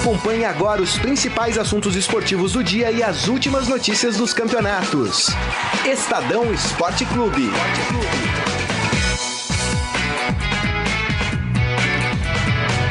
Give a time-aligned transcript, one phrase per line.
[0.00, 5.26] Acompanhe agora os principais assuntos esportivos do dia e as últimas notícias dos campeonatos.
[5.84, 7.50] Estadão Esporte Clube.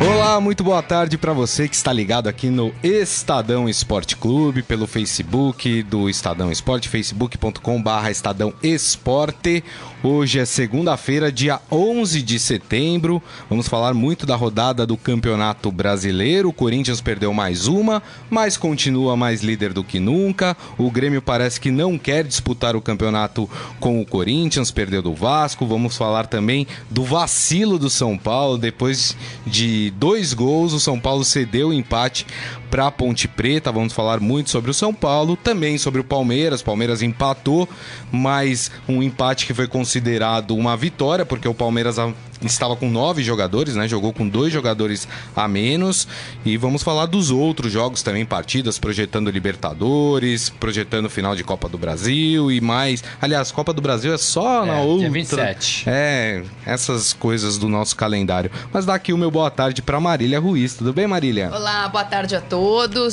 [0.02, 4.88] Olá, muito boa tarde para você que está ligado aqui no Estadão Esporte Clube, pelo
[4.88, 9.61] Facebook do Estadão Esporte, facebook.com/barra Estadão Esporte.
[10.01, 13.21] Hoje é segunda-feira, dia 11 de setembro.
[13.50, 16.47] Vamos falar muito da rodada do Campeonato Brasileiro.
[16.47, 20.56] O Corinthians perdeu mais uma, mas continua mais líder do que nunca.
[20.78, 23.50] O Grêmio parece que não quer disputar o campeonato
[23.81, 25.65] com o Corinthians, perdeu do Vasco.
[25.65, 28.57] Vamos falar também do vacilo do São Paulo.
[28.57, 32.25] Depois de dois gols, o São Paulo cedeu o empate
[32.69, 33.72] para a Ponte Preta.
[33.72, 36.61] Vamos falar muito sobre o São Paulo, também sobre o Palmeiras.
[36.61, 37.67] Palmeiras empatou,
[38.11, 41.97] mas um empate que foi considerado uma vitória, porque o Palmeiras
[42.42, 43.88] estava com nove jogadores, né?
[43.88, 46.08] Jogou com dois jogadores a menos.
[46.45, 51.78] E vamos falar dos outros jogos também, partidas, projetando Libertadores, projetando final de Copa do
[51.78, 53.03] Brasil e mais.
[53.22, 55.09] Aliás, Copa do Brasil é só é, na outra.
[55.09, 55.84] Dia 27.
[55.88, 58.52] É, essas coisas do nosso calendário.
[58.72, 60.75] Mas daqui o meu boa tarde para Marília Ruiz.
[60.75, 61.50] Tudo bem, Marília?
[61.53, 62.59] Olá, boa tarde a todos.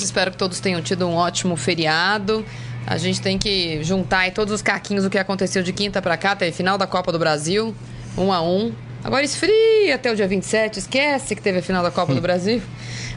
[0.03, 2.45] Espero que todos tenham tido um ótimo feriado.
[2.87, 6.17] A gente tem que juntar aí todos os caquinhos do que aconteceu de quinta para
[6.17, 7.75] cá, até final da Copa do Brasil,
[8.17, 8.73] um a um.
[9.03, 12.63] Agora esfria até o dia 27, esquece que teve a final da Copa do Brasil.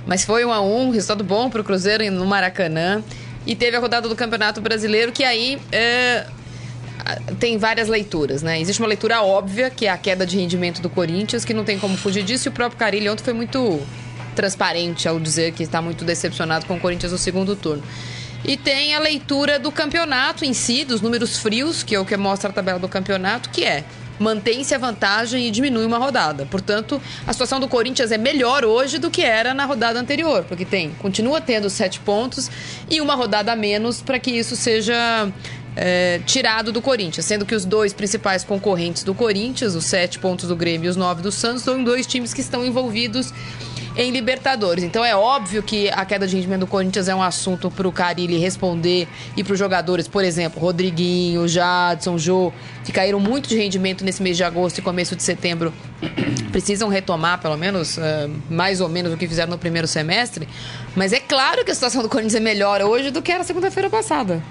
[0.05, 3.03] Mas foi um a um, resultado bom para o Cruzeiro no Maracanã.
[3.45, 6.25] E teve a rodada do Campeonato Brasileiro, que aí é,
[7.39, 8.59] tem várias leituras, né?
[8.59, 11.79] Existe uma leitura óbvia, que é a queda de rendimento do Corinthians, que não tem
[11.79, 13.79] como fugir disso, e o próprio Carilho ontem foi muito
[14.39, 17.83] transparente ao dizer que está muito decepcionado com o Corinthians no segundo turno.
[18.45, 22.15] E tem a leitura do campeonato em si, dos números frios, que é o que
[22.15, 23.83] mostra a tabela do campeonato, que é
[24.17, 26.45] mantém-se a vantagem e diminui uma rodada.
[26.45, 30.63] Portanto, a situação do Corinthians é melhor hoje do que era na rodada anterior, porque
[30.63, 32.49] tem, continua tendo sete pontos
[32.89, 35.29] e uma rodada a menos para que isso seja
[35.75, 40.47] é, tirado do Corinthians, sendo que os dois principais concorrentes do Corinthians, os sete pontos
[40.47, 43.33] do Grêmio e os nove do Santos, são dois times que estão envolvidos
[43.99, 44.81] em Libertadores.
[44.81, 47.91] Então é óbvio que a queda de rendimento do Corinthians é um assunto para o
[47.91, 52.53] Carilli responder e para os jogadores, por exemplo, Rodriguinho, Jadson, Jô,
[52.85, 55.73] que caíram muito de rendimento nesse mês de agosto e começo de setembro,
[56.49, 58.01] precisam retomar, pelo menos, uh,
[58.49, 60.47] mais ou menos o que fizeram no primeiro semestre.
[60.95, 63.89] Mas é claro que a situação do Corinthians é melhor hoje do que era segunda-feira
[63.89, 64.41] passada.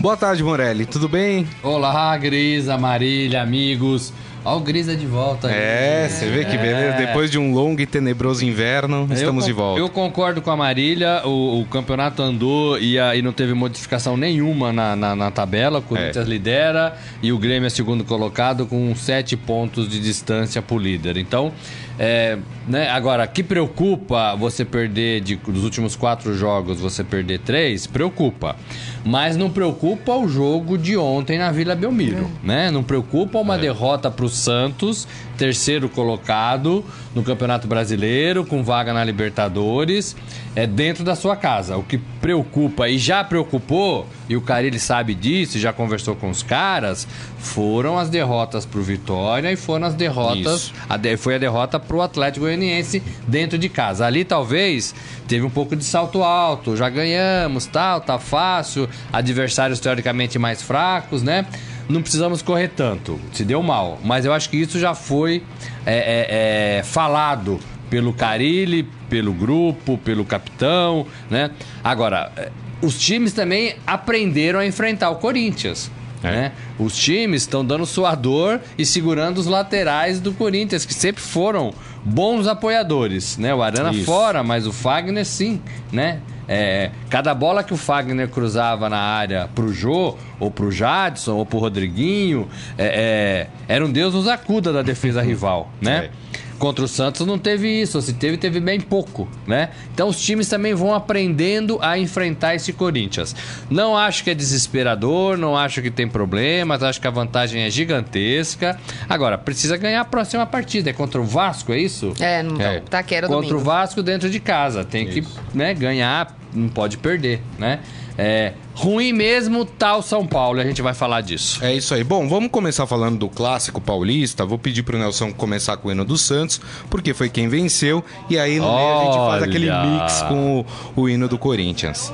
[0.00, 0.86] Boa tarde, Morelli.
[0.86, 1.46] Tudo bem?
[1.62, 4.10] Olá, Grisa, Marília, amigos.
[4.46, 5.50] Ó, o Grisa de volta.
[5.50, 6.94] É, você vê que beleza.
[6.94, 7.06] É.
[7.06, 9.80] Depois de um longo e tenebroso inverno, estamos de volta.
[9.80, 11.20] Eu concordo com a Marília.
[11.24, 15.80] O, o campeonato andou e, a, e, não teve modificação nenhuma na, na, na tabela.
[15.80, 16.30] O Corinthians é.
[16.30, 21.16] lidera e o Grêmio é segundo colocado com sete pontos de distância para o líder.
[21.16, 21.52] Então,
[21.98, 22.90] é, né?
[22.90, 27.86] Agora, que preocupa você perder de, dos últimos quatro jogos, você perder três?
[27.86, 28.56] Preocupa.
[29.04, 32.46] Mas não preocupa o jogo de ontem na Vila Belmiro, é.
[32.46, 32.70] né?
[32.70, 33.58] Não preocupa uma é.
[33.58, 35.06] derrota para o Santos,
[35.36, 40.16] terceiro colocado no Campeonato Brasileiro, com vaga na Libertadores,
[40.54, 41.76] é dentro da sua casa.
[41.76, 46.42] O que preocupa e já preocupou, e o Carilli sabe disso, já conversou com os
[46.42, 47.06] caras,
[47.38, 51.78] foram as derrotas para o Vitória e foram as derrotas, a de, foi a derrota
[51.86, 54.06] para o Atlético Goianiense dentro de casa.
[54.06, 54.94] Ali talvez
[55.26, 61.22] teve um pouco de salto alto, já ganhamos, tal, tá fácil, adversários teoricamente mais fracos,
[61.22, 61.46] né?
[61.88, 63.98] Não precisamos correr tanto, se deu mal.
[64.04, 65.42] Mas eu acho que isso já foi
[65.84, 71.50] é, é, é, falado pelo Carilli, pelo grupo, pelo capitão, né?
[71.84, 72.50] Agora, é,
[72.82, 75.90] os times também aprenderam a enfrentar o Corinthians.
[76.22, 76.30] É.
[76.30, 76.52] Né?
[76.78, 81.72] Os times estão dando suador e segurando os laterais do Corinthians, que sempre foram
[82.04, 83.36] bons apoiadores.
[83.36, 83.54] Né?
[83.54, 84.04] O Arana Isso.
[84.04, 85.60] fora, mas o Fagner sim.
[85.92, 86.20] Né?
[86.48, 91.44] É, cada bola que o Fagner cruzava na área pro Jô, ou pro Jadson, ou
[91.44, 96.04] pro Rodriguinho, é, é, era um Deus nos acuda da defesa rival, né?
[96.04, 96.25] É.
[96.58, 99.70] Contra o Santos não teve isso, se teve, teve bem pouco, né?
[99.92, 103.34] Então os times também vão aprendendo a enfrentar esse Corinthians.
[103.68, 107.70] Não acho que é desesperador, não acho que tem problemas, acho que a vantagem é
[107.70, 108.78] gigantesca.
[109.08, 110.90] Agora, precisa ganhar a próxima partida.
[110.90, 112.14] É contra o Vasco, é isso?
[112.18, 112.80] É, não é.
[112.80, 113.60] tá quero Contra domingo.
[113.60, 114.84] o Vasco dentro de casa.
[114.84, 115.30] Tem isso.
[115.52, 117.80] que né, ganhar, não pode perder, né?
[118.16, 121.64] É, ruim mesmo tal São Paulo, a gente vai falar disso.
[121.64, 122.04] É isso aí.
[122.04, 124.44] Bom, vamos começar falando do clássico paulista.
[124.44, 128.04] Vou pedir pro Nelson começar com o hino do Santos, porque foi quem venceu.
[128.28, 130.60] E aí no meio a gente faz aquele mix com
[130.94, 132.12] o, o hino do Corinthians.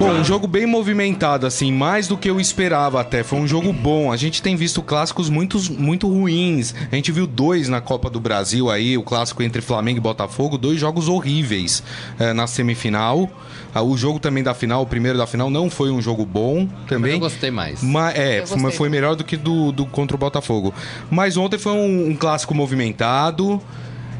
[0.00, 3.22] Bom, um jogo bem movimentado, assim, mais do que eu esperava até.
[3.22, 4.10] Foi um jogo bom.
[4.10, 6.74] A gente tem visto clássicos muito, muito ruins.
[6.90, 10.56] A gente viu dois na Copa do Brasil aí, o clássico entre Flamengo e Botafogo,
[10.56, 11.82] dois jogos horríveis
[12.18, 13.30] é, na semifinal.
[13.74, 16.66] Ah, o jogo também da final, o primeiro da final, não foi um jogo bom
[16.88, 17.12] também.
[17.12, 17.82] Mas eu gostei mais.
[17.82, 20.72] Mas, é, gostei foi melhor do que do, do contra o Botafogo.
[21.10, 23.60] Mas ontem foi um, um clássico movimentado.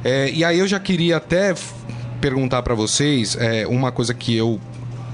[0.04, 1.54] É, e aí eu já queria até
[2.20, 4.60] perguntar pra vocês é, uma coisa que eu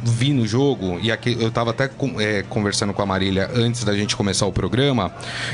[0.06, 3.94] vi no jogo, e aqui eu tava até é, conversando com a Marília antes da
[3.94, 5.12] gente começar o programa,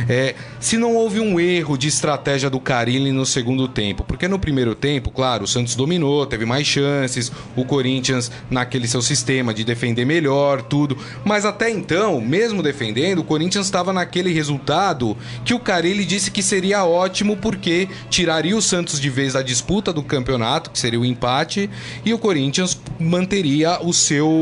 [0.09, 4.05] é, se não houve um erro de estratégia do Carilli no segundo tempo.
[4.05, 9.03] Porque no primeiro tempo, claro, o Santos dominou, teve mais chances, o Corinthians naquele seu
[9.03, 10.97] sistema de defender melhor, tudo.
[11.25, 16.43] Mas até então, mesmo defendendo, o Corinthians estava naquele resultado que o Carilli disse que
[16.43, 21.05] seria ótimo porque tiraria o Santos de vez da disputa do campeonato, que seria o
[21.05, 21.71] empate,
[22.05, 24.42] e o Corinthians manteria o seu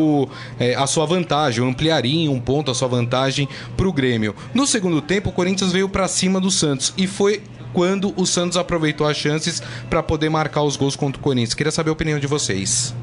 [0.58, 4.34] eh, a sua vantagem, ampliaria em um ponto a sua vantagem para o Grêmio.
[4.54, 7.42] No segundo tempo, o Corinthians veio para cima do Santos e foi
[7.72, 11.54] quando o Santos aproveitou as chances para poder marcar os gols contra o Corinthians.
[11.54, 12.94] Queria saber a opinião de vocês.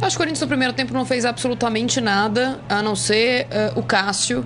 [0.00, 3.72] Acho que o Corinthians no primeiro tempo não fez absolutamente nada, a não ser eh,
[3.76, 4.44] o Cássio,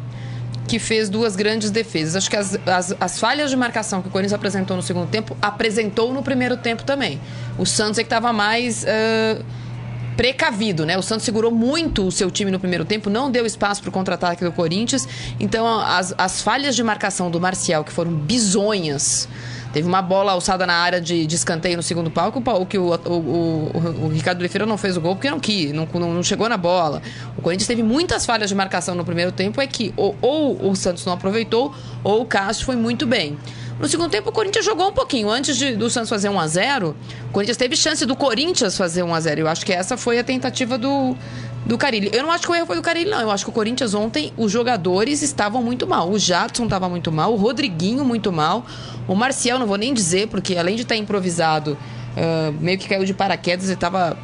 [0.69, 2.17] que fez duas grandes defesas.
[2.17, 5.37] Acho que as, as, as falhas de marcação que o Corinthians apresentou no segundo tempo,
[5.41, 7.21] apresentou no primeiro tempo também.
[7.57, 8.85] O Santos é que estava mais.
[8.87, 9.41] eh,
[10.17, 10.97] precavido, né?
[10.97, 13.93] O Santos segurou muito o seu time no primeiro tempo, não deu espaço para o
[13.93, 15.07] contra-ataque do Corinthians.
[15.39, 19.29] Então, as, as falhas de marcação do Marcial, que foram bizonhas.
[19.73, 23.13] Teve uma bola alçada na área de, de escanteio no segundo palco, que o, o,
[23.13, 26.57] o, o Ricardo Oliveira não fez o gol porque não quis, não, não, chegou na
[26.57, 27.03] bola.
[27.37, 30.75] O Corinthians teve muitas falhas de marcação no primeiro tempo, é que ou, ou o
[30.75, 33.37] Santos não aproveitou, ou o Cássio foi muito bem.
[33.79, 35.29] No segundo tempo, o Corinthians jogou um pouquinho.
[35.31, 36.97] Antes de- do Santos fazer 1 a 0
[37.29, 40.19] o Corinthians teve chance do Corinthians fazer 1 a 0 Eu acho que essa foi
[40.19, 41.15] a tentativa do,
[41.67, 42.09] do Carilli.
[42.13, 43.21] Eu não acho que o erro foi do Carilli, não.
[43.21, 46.11] Eu acho que o Corinthians ontem, os jogadores estavam muito mal.
[46.11, 48.65] O Jadson estava muito mal, o Rodriguinho muito mal.
[49.07, 51.77] O Marcial, não vou nem dizer, porque além de estar improvisado,
[52.17, 54.17] ah, meio que caiu de paraquedas e estava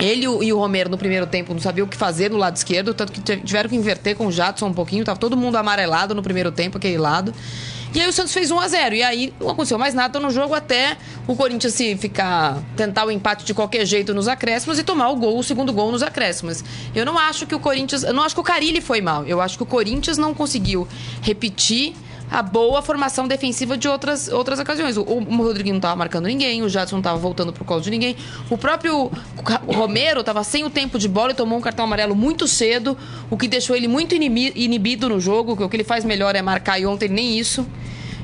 [0.00, 2.92] ele e o- Romero no primeiro tempo não sabiam o que fazer no lado esquerdo,
[2.92, 6.12] tanto que tive- tiveram que inverter com o Jadson um pouquinho, tava todo mundo amarelado
[6.14, 7.32] no primeiro tempo, aquele lado.
[7.92, 10.30] E aí o Santos fez 1 a 0 E aí não aconteceu mais nada no
[10.30, 10.96] jogo até
[11.26, 12.62] o Corinthians se ficar.
[12.76, 15.90] tentar o empate de qualquer jeito nos acréscimos e tomar o gol, o segundo gol
[15.90, 16.62] nos acréscimos.
[16.94, 18.02] Eu não acho que o Corinthians.
[18.02, 19.24] Eu não acho que o Carilli foi mal.
[19.24, 20.86] Eu acho que o Corinthians não conseguiu
[21.20, 21.94] repetir
[22.30, 24.96] a boa formação defensiva de outras, outras ocasiões.
[24.96, 27.90] O, o Rodriguinho não tava marcando ninguém, o Jadson não tava voltando pro colo de
[27.90, 28.16] ninguém.
[28.48, 29.10] O próprio
[29.66, 32.96] Romero tava sem o tempo de bola e tomou um cartão amarelo muito cedo,
[33.28, 36.42] o que deixou ele muito inibido no jogo, que o que ele faz melhor é
[36.42, 37.66] marcar e ontem nem isso.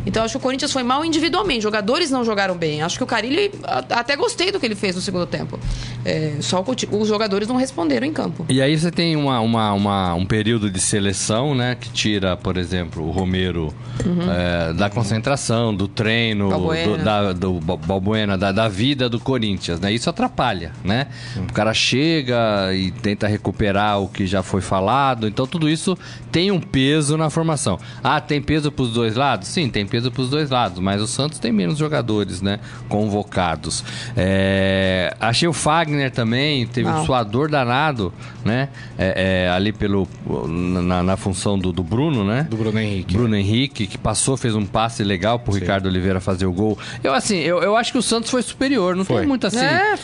[0.06, 1.62] Então acho que o Corinthians foi mal individualmente.
[1.62, 2.80] Jogadores não jogaram bem.
[2.80, 3.50] Acho que o Carilli
[3.90, 5.58] até gostei do que ele fez no segundo tempo.
[6.04, 8.46] É, só os jogadores não responderam em campo.
[8.48, 11.74] E aí você tem uma, uma, uma- um período de seleção, né?
[11.74, 13.74] Que tira, por exemplo, o Romero
[14.30, 16.96] é, da concentração, do treino, Balbuena.
[16.98, 19.92] do, da, do Ba- Balbuena, da, da vida do Corinthians, né?
[19.92, 21.08] Isso atrapalha, né?
[21.48, 25.26] O cara chega e tenta recuperar o que já foi falado.
[25.26, 25.98] Então tudo isso
[26.30, 27.78] tem um peso na formação.
[28.02, 29.48] Ah, tem peso pros dois lados?
[29.48, 30.78] Sim, tem peso pros dois lados.
[30.80, 32.58] Mas o Santos tem menos jogadores, né?
[32.88, 33.84] Convocados.
[34.16, 37.06] É, achei o Fagner também, teve um Mal.
[37.06, 38.12] suador danado,
[38.44, 38.68] né?
[38.98, 40.08] É, é, ali pelo,
[40.48, 42.46] na, na função do, do Bruno, né?
[42.50, 43.14] Do Bruno Henrique.
[43.14, 46.78] Bruno Henrique, que passou, fez um passe legal pro Ricardo Oliveira fazer o gol.
[47.02, 48.96] Eu, assim, eu, eu acho que o Santos foi superior.
[48.96, 49.20] Não Foi.
[49.20, 49.94] tem muito, assim, É,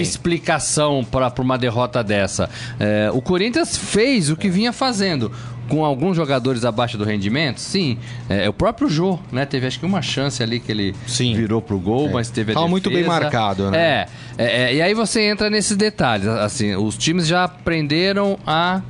[0.00, 2.48] explicação pra pra uma derrota dessa.
[2.78, 5.30] É, o Corinthians fez o que vinha fazendo.
[5.68, 7.98] Com alguns jogadores abaixo do rendimento, sim.
[8.28, 9.44] É, o próprio Jô, né?
[9.44, 11.34] Teve acho que uma chance ali que ele Sim.
[11.34, 13.78] virou pro gol, mas teve a Tava muito bem marcado, né?
[13.78, 14.06] É,
[14.38, 16.26] é, é, e aí você entra nesses detalhes.
[16.26, 18.80] Assim, os times já aprenderam a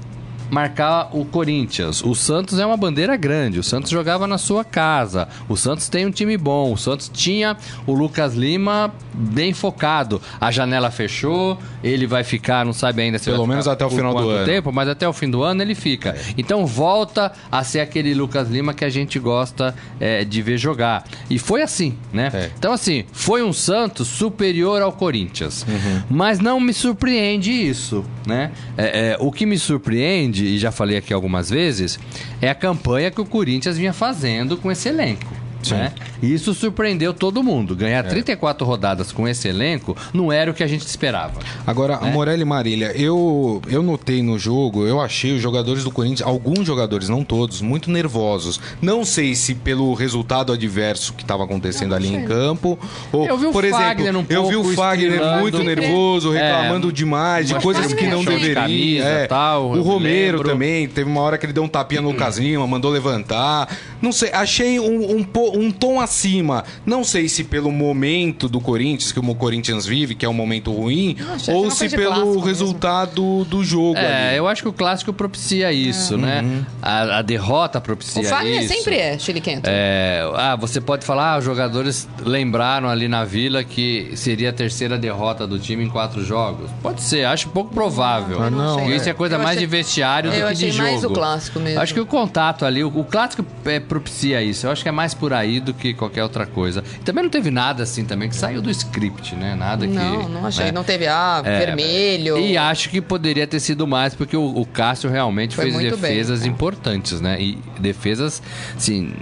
[0.50, 2.02] marcar o Corinthians.
[2.02, 3.58] O Santos é uma bandeira grande.
[3.58, 5.28] O Santos jogava na sua casa.
[5.48, 6.72] O Santos tem um time bom.
[6.72, 10.20] O Santos tinha o Lucas Lima bem focado.
[10.40, 11.58] A janela fechou.
[11.82, 14.28] Ele vai ficar, não sabe ainda se Pelo vai menos ficar até o final do
[14.28, 14.44] ano.
[14.44, 16.16] tempo, mas até o fim do ano ele fica.
[16.36, 21.04] Então volta a ser aquele Lucas Lima que a gente gosta é, de ver jogar.
[21.30, 22.30] E foi assim, né?
[22.34, 22.50] É.
[22.58, 25.64] Então, assim, foi um Santos superior ao Corinthians.
[25.68, 26.02] Uhum.
[26.10, 28.50] Mas não me surpreende isso, né?
[28.76, 31.98] É, é, o que me surpreende, e já falei aqui algumas vezes,
[32.40, 35.45] é a campanha que o Corinthians vinha fazendo com esse elenco.
[35.74, 35.92] Né?
[36.22, 37.74] E isso surpreendeu todo mundo.
[37.74, 41.40] Ganhar 34 rodadas com esse elenco não era o que a gente esperava.
[41.66, 42.10] Agora, Né?
[42.10, 46.66] Morelli e Marília, eu, eu notei no jogo, eu achei os jogadores do Corinthians, alguns
[46.66, 48.60] jogadores, não todos, muito nervosos.
[48.80, 52.78] Não sei se pelo resultado adverso que estava acontecendo ali em campo,
[53.12, 56.40] ou, Eu vi o por Fagner exemplo, um eu vi o Fagner muito nervoso, É,
[56.40, 58.54] reclamando demais de mas coisas que não é deveria.
[58.54, 59.26] camisa, é.
[59.26, 60.48] tal, o Romero lembro.
[60.50, 63.68] também, teve uma hora que ele deu um tapinha no Lucas Lima, mandou levantar.
[64.00, 65.24] Não sei, achei um, um,
[65.56, 66.64] um tom acima.
[66.84, 70.72] Não sei se pelo momento do Corinthians, que o Corinthians vive, que é um momento
[70.72, 72.44] ruim, que ou se pelo clássico mesmo.
[72.46, 73.96] resultado do jogo.
[73.98, 74.36] É, ali.
[74.36, 76.64] eu acho que o clássico propicia isso, né?
[76.82, 78.74] A, a derrota propicia O Fagner isso.
[78.74, 79.68] sempre é chiliquento.
[79.68, 84.52] É, ah, você pode falar, ah, os jogadores lembraram ali na Vila que seria a
[84.52, 86.70] terceira derrota do time em quatro jogos.
[86.82, 88.42] Pode ser, acho pouco provável.
[88.42, 88.96] Ah, não, é.
[88.96, 90.88] Isso é coisa Eu mais achei- de vestiário do que de achei jogo.
[90.90, 91.80] mais o clássico mesmo.
[91.80, 94.66] Acho que o contato ali, o, o clássico é, propicia isso.
[94.66, 96.82] Eu acho que é mais por aí do que qualquer outra coisa.
[97.00, 99.54] E também não teve nada assim também que saiu do script, né?
[99.54, 99.92] Nada que.
[99.92, 100.66] Não, não achei.
[100.66, 100.72] né?
[100.72, 102.38] Não teve, ah, É, vermelho.
[102.38, 105.96] E acho que poderia ter sido mais, porque o, o Cássio realmente Foi fez muito
[105.96, 106.10] bem.
[106.10, 107.40] defesas importantes, né?
[107.40, 108.42] E defesas,
[108.76, 109.12] assim,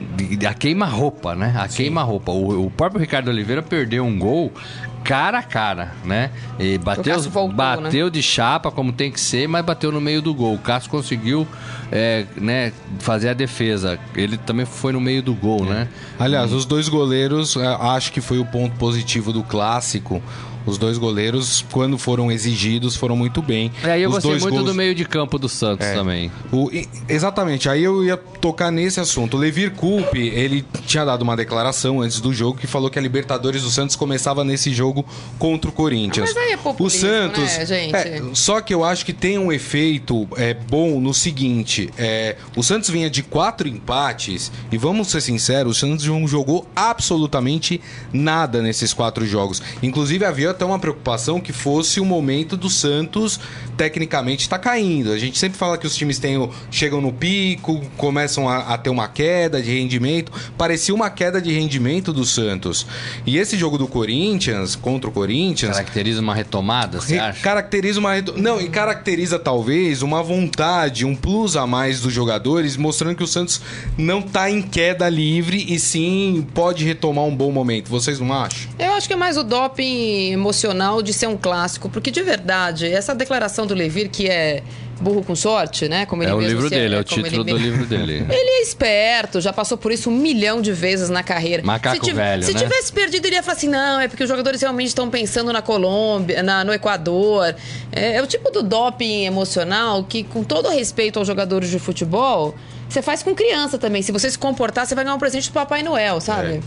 [0.48, 1.54] a queima-roupa, né?
[1.56, 2.32] A queima-roupa.
[2.32, 4.52] O, o próprio Ricardo Oliveira perdeu um gol
[5.04, 6.30] cara a cara, né?
[6.58, 10.34] E bateu, voltou, bateu de chapa, como tem que ser, mas bateu no meio do
[10.34, 10.54] gol.
[10.54, 11.46] O Cássio conseguiu
[11.92, 13.98] é, né, fazer a defesa.
[14.16, 15.86] Ele também foi no meio do gol, né?
[16.18, 20.22] Aliás, os dois goleiros, é, acho que foi o ponto positivo do clássico.
[20.66, 23.70] Os dois goleiros, quando foram exigidos, foram muito bem.
[23.82, 25.94] E aí eu Os gostei dois muito gols- do meio de campo do Santos É.
[25.94, 26.30] também.
[26.50, 26.70] O-
[27.08, 29.36] exatamente, aí eu ia tocar nesse assunto.
[29.36, 33.02] O Levir Coupe, ele tinha dado uma declaração antes do jogo que falou que a
[33.02, 35.04] Libertadores do Santos começava nesse jogo
[35.38, 36.30] contra o Corinthians.
[36.30, 37.94] Ah, mas aí é o populismo, Santos, né, gente?
[37.94, 42.62] é, só que eu acho que tem um efeito é, bom no seguinte: é, o
[42.62, 47.80] Santos vinha de quatro empates e vamos ser sinceros, o Santos não jogou absolutamente
[48.12, 49.60] nada nesses quatro jogos.
[49.82, 53.38] Inclusive havia até uma preocupação que fosse o momento do Santos
[53.76, 55.12] tecnicamente estar caindo.
[55.12, 58.90] A gente sempre fala que os times têm, chegam no pico, começam a, a ter
[58.90, 60.32] uma queda de rendimento.
[60.56, 62.86] Parecia uma queda de rendimento do Santos.
[63.26, 67.40] E esse jogo do Corinthians contra o Corinthians Caracteriza uma retomada, você acha?
[67.42, 68.14] Caracteriza uma.
[68.14, 73.22] redo- Não, e caracteriza talvez uma vontade, um plus a mais dos jogadores, mostrando que
[73.24, 73.60] o Santos
[73.98, 77.88] não tá em queda livre e sim pode retomar um bom momento.
[77.88, 78.70] Vocês não acham?
[78.78, 82.86] Eu acho que é mais o doping emocional de ser um clássico, porque de verdade,
[82.86, 84.62] essa declaração do Levir, que é
[85.00, 86.04] burro com sorte, né?
[86.06, 88.24] Como ele É o mesmo livro se- dele, é o título ele do livro dele.
[88.30, 91.62] Ele é esperto, já passou por isso um milhão de vezes na carreira.
[91.64, 92.60] Macaco se tiv- velho, Se né?
[92.60, 95.60] tivesse perdido, ele ia falar assim: não, é porque os jogadores realmente estão pensando na
[95.62, 97.54] Colômbia, na- no Equador.
[97.90, 102.54] É, é o tipo do doping emocional que, com todo respeito aos jogadores de futebol.
[102.88, 104.02] Você faz com criança também.
[104.02, 106.60] Se você se comportar, você vai ganhar um presente do Papai Noel, sabe?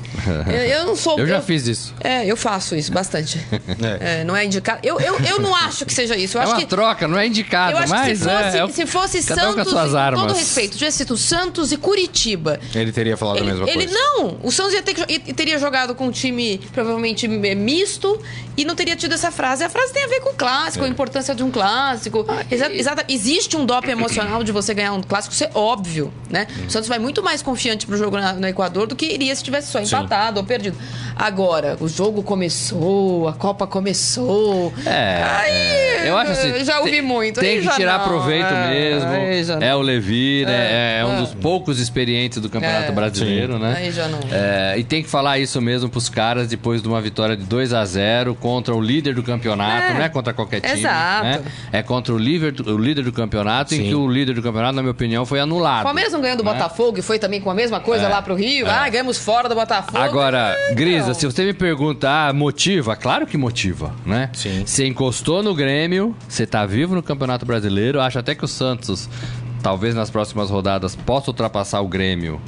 [0.47, 1.17] Eu, eu não sou.
[1.17, 1.21] É.
[1.21, 1.93] Eu já fiz isso.
[2.01, 3.39] É, eu faço isso bastante.
[3.99, 4.79] É, não é indicado.
[4.83, 6.37] Eu, eu, eu não acho que seja isso.
[6.37, 8.57] Eu É acho uma que troca, não é indicado, eu acho mas que se fosse,
[8.57, 10.21] é, é o- se fosse cada um Santos, com as suas com armas.
[10.27, 12.59] todo respeito, tivesse sido Santos e Curitiba.
[12.73, 13.93] Ele teria falado Ele, a mesma ele coisa.
[13.93, 18.19] não, o Santos ia ter e- e teria jogado com um time provavelmente eh, misto
[18.55, 19.63] e não teria tido essa frase.
[19.63, 20.87] A frase tem a ver com o clássico, É.
[20.87, 22.25] a importância de um clássico.
[22.27, 26.06] Ah, Exa- exata- existe um doping emocional de você ganhar um clássico, isso é óbvio,
[26.29, 26.47] né?
[26.67, 29.43] O Santos vai muito mais confiante pro jogo na- no Equador do que iria se
[29.43, 30.77] tivesse só empatado ou perdido.
[31.15, 34.73] Agora, o jogo começou, a Copa começou.
[34.85, 36.49] É, Aí, é, eu acho assim.
[36.49, 39.63] eu já ouvi tem- muito, Tem aí que tirar não, proveito é, mesmo.
[39.63, 40.51] É o Levi, né?
[40.53, 41.21] É, É, um é.
[41.21, 42.95] dos poucos experientes do Campeonato É.
[42.95, 43.75] Brasileiro, né?
[43.77, 44.19] Aí já não.
[44.31, 47.73] É, e tem que falar isso mesmo pros caras depois de uma vitória de 2
[47.73, 49.93] a 0 contra o líder do campeonato, É.
[49.93, 50.79] não é contra qualquer time.
[50.79, 51.23] Exato.
[51.23, 51.41] né?
[51.71, 53.83] É contra o líder, o líder do campeonato, em Sim.
[53.89, 55.83] que o líder do campeonato, na minha opinião, foi anulado.
[55.97, 56.53] Palmeiras não ganhou do né?
[56.53, 58.07] Botafogo e foi também com a mesma coisa É.
[58.09, 58.67] lá pro Rio.
[58.69, 59.97] Ah, ganhamos fora do Botafogo.
[59.97, 61.13] Agora, Ah, Grisa, não.
[61.13, 62.95] se você me pergunta, ah, motiva?
[62.95, 64.29] Claro que motiva, né?
[64.33, 64.63] Sim.
[64.65, 69.09] Você encostou no Grêmio, você tá vivo no Campeonato Brasileiro, acho até que o Santos,
[69.63, 72.39] talvez nas próximas rodadas, possa ultrapassar o Grêmio.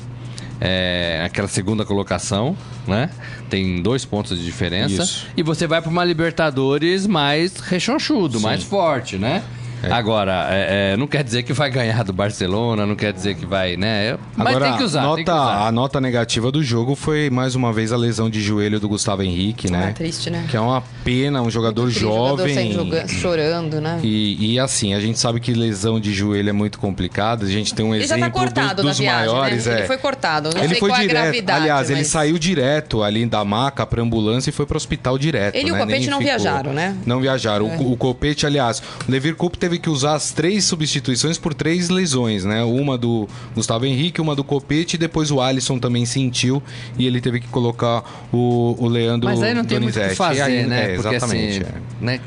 [0.61, 3.09] É, aquela segunda colocação, né?
[3.49, 5.03] Tem dois pontos de diferença.
[5.03, 5.27] Isso.
[5.37, 9.41] E você vai para uma Libertadores mais rechonchudo, mais forte, né?
[9.89, 13.45] Agora, é, é, não quer dizer que vai ganhar do Barcelona, não quer dizer que
[13.45, 14.17] vai, né?
[14.35, 15.67] Mas Agora, tem que usar, nota, tem que usar.
[15.67, 19.23] a nota negativa do jogo foi mais uma vez a lesão de joelho do Gustavo
[19.23, 19.87] Henrique, né?
[19.89, 20.45] Ah, triste, né?
[20.49, 22.53] Que é uma pena, um jogador Aquele jovem.
[22.53, 23.99] saindo joga- chorando, né?
[24.03, 27.43] E, e assim, a gente sabe que lesão de joelho é muito complicado.
[27.45, 29.65] A gente tem um Ele já exemplo tá cortado dos, na dos viagem, maiores.
[29.65, 29.73] né?
[29.73, 29.77] É.
[29.79, 30.49] Ele foi cortado.
[30.53, 31.21] Não Ele sei foi qual a direto.
[31.23, 31.59] gravidade.
[31.61, 35.55] Aliás, ele mas- saiu direto ali da maca pra ambulância e foi pro hospital direto.
[35.55, 35.79] Ele e o né?
[35.81, 36.33] Copete Nem não ficou.
[36.33, 36.95] viajaram, né?
[37.05, 37.65] Não viajaram.
[37.67, 41.53] O, o Copete, aliás, o Levir Coupe teve teve que usar as três substituições por
[41.53, 42.63] três lesões, né?
[42.63, 46.61] Uma do Gustavo Henrique, uma do Copete e depois o Alisson também sentiu
[46.97, 49.99] e ele teve que colocar o, o Leandro Mas aí não tem muito o que
[49.99, 50.15] Donizete.
[50.17, 50.93] fazer, Aí, né?
[50.93, 51.61] é, Porque exatamente.
[51.61, 51.71] assim,
[52.01, 52.05] é.
[52.05, 52.19] né,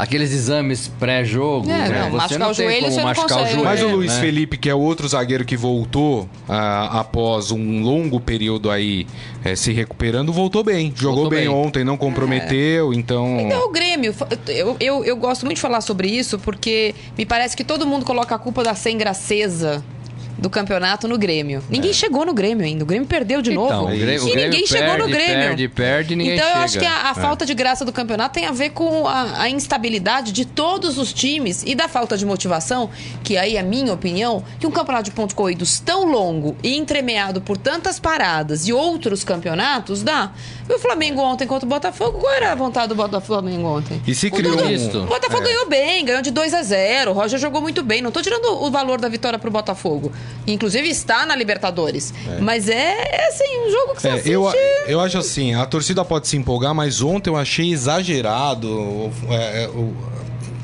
[0.00, 3.64] aqueles exames pré-jogo, É, né, não, você não o tem joelho, como machucar o joelho.
[3.64, 4.20] Mas o Luiz né?
[4.20, 9.06] Felipe, que é outro zagueiro que voltou ah, após um longo período aí
[9.44, 10.92] eh, se recuperando, voltou bem.
[10.96, 11.48] Jogou Voltou bem, bem.
[11.48, 13.40] ontem, não comprometeu, então.
[13.40, 14.14] Então, o Grêmio,
[14.48, 18.06] eu, eu, eu gosto muito de falar sobre isso porque me parece que todo mundo
[18.06, 19.84] coloca a culpa da sem graceza
[20.40, 21.62] do campeonato no Grêmio.
[21.68, 22.82] Ninguém chegou no Grêmio ainda.
[22.82, 23.52] O Grêmio perdeu de É.
[23.52, 23.84] Então, novo.
[23.94, 25.34] o Grêmio- o e Grêmio ninguém chegou no perde, Grêmio.
[25.48, 26.96] perde, perde ninguém então eu acho que chega.
[26.96, 30.44] a, a falta de graça do campeonato tem a ver com a, a instabilidade de
[30.44, 32.90] todos os times e da falta de motivação,
[33.22, 37.40] que aí é minha opinião, que um campeonato de pontos corridos tão longo e entremeado
[37.40, 40.32] por tantas paradas e outros campeonatos dá.
[40.68, 44.00] E o Flamengo ontem contra o Botafogo, qual era a vontade do Botafogo ontem?
[44.06, 45.02] E se O criou Isso.
[45.02, 48.00] o Botafogo ganhou bem, ganhou de 2 a 0 O Roger jogou muito bem.
[48.00, 50.12] Não tô tirando o valor da vitória pro Botafogo.
[50.46, 52.12] Inclusive está na Libertadores.
[52.40, 54.30] Mas é, é assim, um jogo que você É, assiste...
[54.30, 54.44] eu,
[54.86, 59.10] eu acho assim, a torcida pode se empolgar, mas ontem eu achei exagerado.
[59.28, 59.94] é, é, o-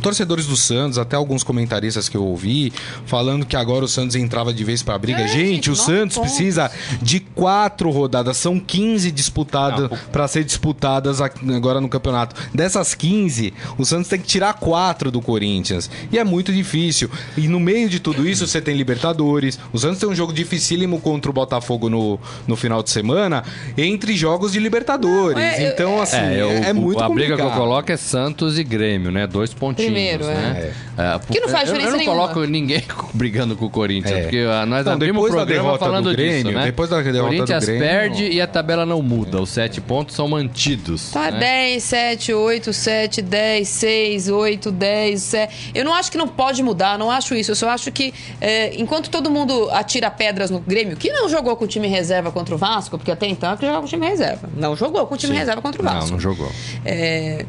[0.07, 2.73] torcedores do Santos, até alguns comentaristas que eu ouvi,
[3.07, 5.23] falando que agora o Santos entrava de vez pra briga.
[5.23, 6.31] É, gente, gente, o Santos pontos.
[6.33, 6.71] precisa
[7.03, 12.37] de quatro rodadas, são 15 disputadas pra ser disputadas agora no campeonato.
[12.55, 15.91] Dessas 15, o Santos tem que tirar quatro do Corinthians.
[16.13, 17.11] E é muito difícil.
[17.37, 19.59] E no meio de tudo isso, você tem Libertadores.
[19.73, 23.43] O Santos tem um jogo dificílimo contra o Botafogo no, no final de semana,
[23.77, 25.35] entre jogos de Libertadores.
[25.37, 26.35] Não, é, então, assim, É,
[26.67, 27.15] é, eu- muito a complicado.
[27.15, 29.27] briga que eu coloco é Santos e Grêmio, né?
[29.27, 30.73] Dois pontinhos, Primeiro, né?
[30.99, 32.29] É, Que não faz eu- diferença Eu não nenhuma.
[32.29, 32.83] coloco ninguém
[33.15, 34.23] brigando com o Corinthians, É.
[34.23, 36.65] porque ah, nós Não, abrimos o programa falando do Grêmio, disso, né?
[36.65, 39.41] depois da derrota do Corinthians Grêmio- perde e a tabela não muda.
[39.41, 41.11] Os sete pontos são mantidos.
[41.11, 41.39] Tá né?
[41.39, 45.73] 10, 7, 8, 7, 10, 6, 8, 10, 7.
[45.75, 47.51] Eu não acho que não pode mudar, não acho isso.
[47.51, 51.57] Eu só acho que é, enquanto todo mundo atira pedras no Grêmio, que não jogou
[51.57, 53.91] com o time reserva contra o Vasco, porque até então é que jogava com o
[53.91, 54.49] time reserva.
[54.57, 55.39] Não jogou com o time Sim.
[55.41, 56.01] reserva contra o Vasco.
[56.05, 56.51] Não, não jogou.
[56.85, 57.45] É,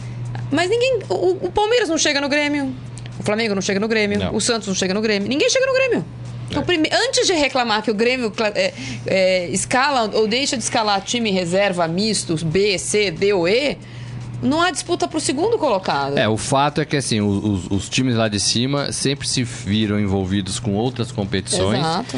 [0.51, 0.99] Mas ninguém.
[1.09, 2.73] O, o Palmeiras não chega no Grêmio.
[3.19, 4.19] O Flamengo não chega no Grêmio.
[4.19, 4.35] Não.
[4.35, 5.27] O Santos não chega no Grêmio.
[5.27, 6.05] Ninguém chega no Grêmio.
[6.49, 8.73] Então, prime- Antes de reclamar que o Grêmio é,
[9.05, 13.77] é, escala ou deixa de escalar time reserva misto B, C, D ou E,
[14.41, 16.17] não há disputa pro segundo colocado.
[16.17, 19.43] É, o fato é que assim, os, os- os times lá de cima sempre se
[19.43, 22.17] viram envolvidos com outras competições Exato.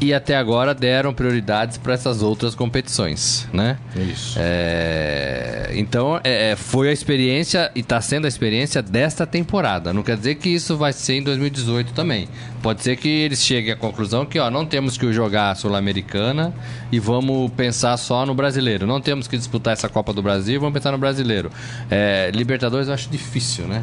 [0.00, 3.78] e até agora deram prioridades para essas outras competições, né?
[3.96, 4.38] Isso.
[4.40, 9.92] É, então, é, é, foi a experiência e está sendo a experiência desta temporada.
[9.92, 12.28] Não quer dizer que isso vai ser em 2018 também.
[12.62, 16.52] Pode ser que eles cheguem à conclusão que ó, não temos que jogar a Sul-Americana
[16.90, 18.86] e vamos pensar só no brasileiro.
[18.86, 21.50] Não temos que disputar essa Copa do Brasil, vamos pensar no brasileiro.
[21.90, 23.82] É, Libertadores eu acho difícil, né?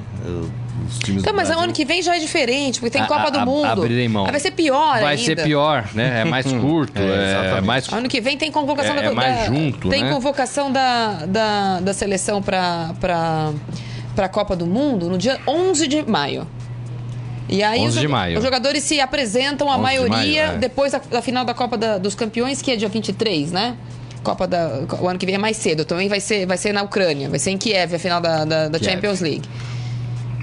[0.88, 3.28] Os times Então, mas Brasil- ano que vem já é diferente, porque tem A- Copa
[3.28, 3.66] a- do a- Mundo.
[3.66, 4.26] abrirem mão.
[4.26, 5.24] Aí vai ser pior Vai ainda.
[5.24, 6.22] ser pior, né?
[6.22, 9.36] É mais curto, É, é, mais Ano que vem tem convocação É- da, é mais
[9.40, 10.12] da- junto, Tem né?
[10.12, 16.02] convocação da, da, da seleção para para a Copa do Mundo no dia 11 de
[16.10, 16.48] maio.
[17.50, 18.38] E aí 11 os, de jo- maio.
[18.38, 20.16] os jogadores se apresentam, a 11 de maioria,
[20.48, 20.58] maio, é.
[20.58, 23.76] depois da, da final da Copa da- dos Campeões, que é dia 23, né?
[24.26, 25.86] Copa da, o ano que vem é mais cedo.
[25.86, 28.68] Também vai ser, vai ser na Ucrânia, vai ser em Kiev, a final da, da,
[28.68, 28.80] da.
[28.80, 29.48] Champions League.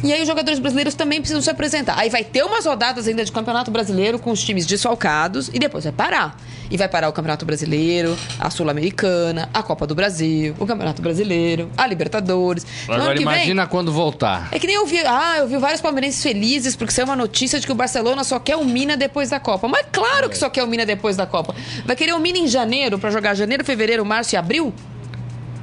[0.02, 1.96] E aí os jogadores brasileiros também precisam se apresentar.
[1.98, 5.84] Aí vai ter umas rodadas ainda de Campeonato Brasileiro com os times desfalcados e depois
[5.84, 6.36] vai parar.
[6.70, 11.70] E vai parar o Campeonato Brasileiro, a Sul-Americana, a Copa do Brasil, o Campeonato Brasileiro,
[11.76, 12.66] a Libertadores.
[12.88, 14.48] Ano Agora que vem- imagina quando voltar.
[14.50, 17.60] é que nem eu vi, ah, eu vi vários palmeirenses felizes porque saiu uma notícia
[17.60, 19.68] de que o Barcelona só quer o Mina depois da Copa.
[19.68, 21.54] Mas claro que só quer o Mina depois da Copa.
[21.84, 24.72] Vai querer o Mina em janeiro pra jogar janeiro, fevereiro, março e abril?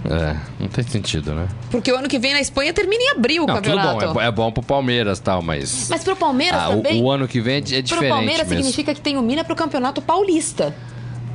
[0.05, 1.47] É, não tem sentido, né?
[1.69, 4.13] Porque o ano que vem na Espanha termina em abril o Não, tudo campeonato.
[4.13, 5.87] bom, é, é bom pro Palmeiras e tal, mas.
[5.89, 7.03] Mas pro Palmeiras Ah, o, também.
[7.03, 8.09] o ano que vem é é Pro diferente.
[8.09, 8.63] Palmeiras mesmo.
[8.63, 10.73] significa que tem o Mina pro Campeonato Paulista.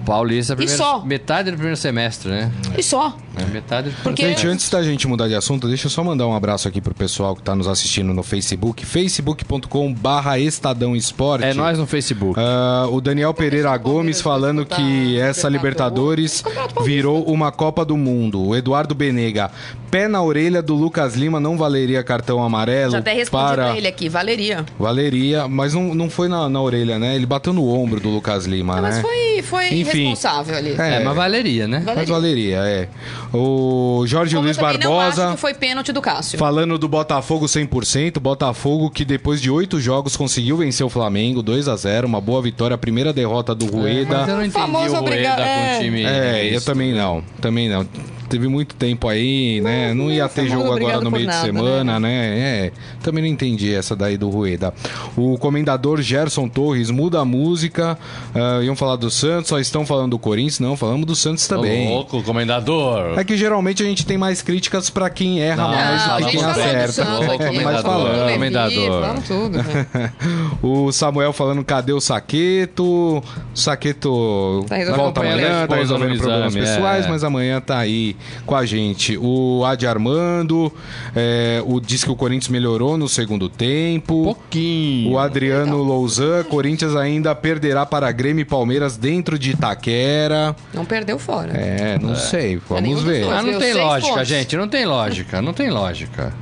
[0.07, 1.05] Paulista, primeiro, só?
[1.05, 2.51] metade do primeiro semestre, né?
[2.77, 3.17] E só.
[3.37, 6.27] É, metade do Porque- Gente, antes da gente mudar de assunto, deixa eu só mandar
[6.27, 11.45] um abraço aqui pro pessoal que tá nos assistindo no Facebook, facebook.com barra Estadão Esporte.
[11.45, 12.39] É nós no Facebook.
[12.39, 16.43] Ah, o Daniel Pereira Gomes falando que essa Libertadores
[16.85, 18.41] virou uma Copa do Mundo.
[18.47, 19.51] O Eduardo Benega,
[19.91, 23.77] pé na orelha do Lucas Lima não valeria cartão amarelo Já até respondi para pra
[23.77, 24.65] ele aqui, Valeria.
[24.79, 27.15] Valeria, mas não, não foi na, na orelha, né?
[27.15, 28.89] Ele bateu no ombro do Lucas Lima, Ah, né?
[28.91, 29.99] mas foi, foi Enfim.
[29.99, 30.75] irresponsável ali.
[30.79, 30.95] É.
[30.97, 31.83] É, mas valeria, né?
[31.85, 32.89] Mas Valeria, é.
[33.37, 35.25] O Jorge Como Luiz não Barbosa.
[35.27, 36.39] acho que foi pênalti do Cássio.
[36.39, 41.67] Falando do Botafogo 100%, Botafogo que depois de oito jogos conseguiu vencer o Flamengo 2
[41.69, 44.27] a 0 uma boa vitória, a primeira derrota do Mas eu Rueda.
[44.27, 45.77] não entendi famoso o Rueda obriga- com é.
[45.77, 46.05] o time.
[46.05, 47.87] É, eu também não, também não.
[48.35, 49.95] Teve muito tempo aí, né?
[49.95, 52.39] Não ia ter jogo agora no meio de nada, semana, né?
[52.67, 54.75] É, também não entendi essa daí do Rueda.
[55.17, 57.97] O comendador Gerson Torres muda a música.
[58.35, 60.59] ah, iam falar do Santos, só estão falando do Corinthians.
[60.59, 61.89] Não, falamos do Santos também.
[61.89, 63.17] louco, comendador.
[63.17, 66.25] É que geralmente a gente tem mais críticas pra quem erra Não, mais Ah, do
[66.25, 67.03] a que quem do acerta.
[67.03, 68.27] Aqui, Mas comendador, falando.
[68.27, 69.15] do comendador.
[69.29, 69.59] Tudo.
[69.59, 70.13] né?
[70.61, 72.85] O Samuel falando cadê o Saqueto?
[72.85, 73.23] O
[73.55, 77.09] Saqueto Tá volta amanhã, tá resolvendo problemas exame, pessoais, é.
[77.09, 78.17] mas amanhã tá aí
[78.47, 79.17] com a gente.
[79.21, 80.73] O Adi Armando
[81.15, 84.25] é, o, diz que o Corinthians melhorou no segundo tempo.
[84.25, 85.13] Pouquinho.
[85.13, 90.55] O Adriano Louzan, Corinthians ainda perderá para Grêmio e Palmeiras dentro de Itaquera.
[90.73, 91.53] Não perdeu fora.
[91.57, 93.25] É, não sei, vamos nenhum dos ver.
[93.31, 94.29] Ah, não tem lógica, pontos.
[94.29, 94.57] gente.
[94.57, 95.43] Não tem lógica.
[95.43, 96.33] Não tem lógica.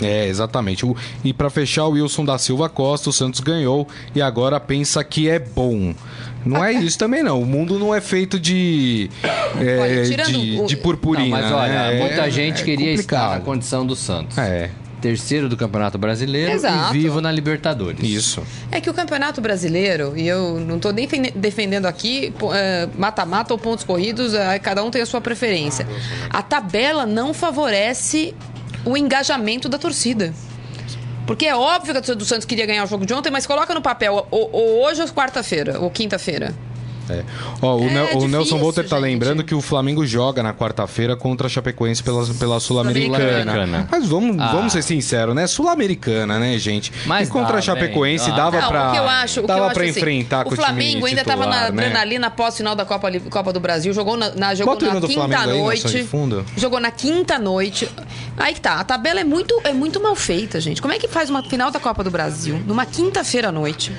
[0.00, 0.84] É, exatamente.
[0.84, 5.04] O- E pra fechar, o Wilson da Silva Costa, o Santos ganhou e agora pensa
[5.04, 5.94] que é bom.
[6.44, 7.40] Não é isso também, não.
[7.40, 9.10] O mundo não é feito de.
[9.60, 11.40] é, Olha, de, o- de purpurina.
[11.40, 11.98] Não, mas olha, né?
[12.00, 14.36] muita É- gente é queria estar na condição do Santos.
[14.38, 16.94] É, Terceiro do Campeonato Brasileiro Exato.
[16.94, 18.08] e vivo na Libertadores.
[18.08, 18.40] isso.
[18.70, 23.58] É que o Campeonato Brasileiro, e eu não estou nem defendendo aqui, é, mata-mata ou
[23.58, 25.88] pontos corridos, é, cada um tem a sua preferência.
[26.30, 28.32] A tabela não favorece
[28.84, 30.32] o engajamento da torcida.
[31.26, 33.46] Porque é óbvio que a torcida do Santos queria ganhar o jogo de ontem, mas
[33.46, 36.54] coloca no papel, ou, ou hoje ou quarta-feira, ou quinta-feira.
[37.10, 37.24] É.
[37.60, 39.02] Ó, o, É Nel- o difícil, Nelson Volter tá gente.
[39.04, 43.88] lembrando que o Flamengo joga na quarta-feira contra a Chapecoense pela, pela Sul-Americana.
[43.90, 44.52] Mas vamos, Ah.
[44.52, 45.48] vamos ser sinceros, né?
[45.48, 46.92] Sul-Americana, né, gente?
[47.04, 48.34] Mas e contra dá, a Chapecoense bem.
[48.34, 48.36] Ah.
[48.36, 48.88] dava pra.
[48.88, 50.56] o que eu acho, o que dava eu acho pra assim, enfrentar com o o
[50.56, 51.82] Flamengo ainda estava na titular, né?
[51.86, 55.38] adrenalina pós-final da Copa, Copa do Brasil, jogou na, na- jogou Bota o na quinta
[55.40, 55.88] aí, noite.
[55.88, 56.44] de fundo.
[56.56, 57.90] Jogou na quinta noite.
[58.36, 60.80] Aí que tá, a tabela é muito, é muito mal feita, gente.
[60.80, 63.92] Como é que faz uma final da Copa do Brasil numa quinta-feira à noite?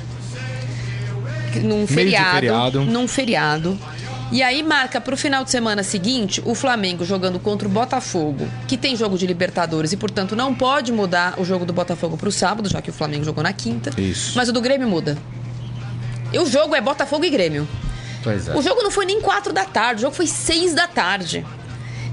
[1.62, 2.82] Num feriado, feriado.
[2.82, 3.80] Num feriado.
[4.32, 8.76] E aí marca pro final de semana seguinte o Flamengo jogando contra o Botafogo, que
[8.76, 12.68] tem jogo de Libertadores e, portanto, não pode mudar o jogo do Botafogo pro sábado,
[12.68, 13.92] já que o Flamengo jogou na quinta.
[14.02, 14.34] Isso.
[14.36, 15.16] Mas o do Grêmio muda.
[16.32, 17.68] E o jogo é Botafogo e Grêmio.
[18.26, 18.58] É.
[18.58, 21.46] O jogo não foi nem 4 da tarde, o jogo foi 6 da tarde.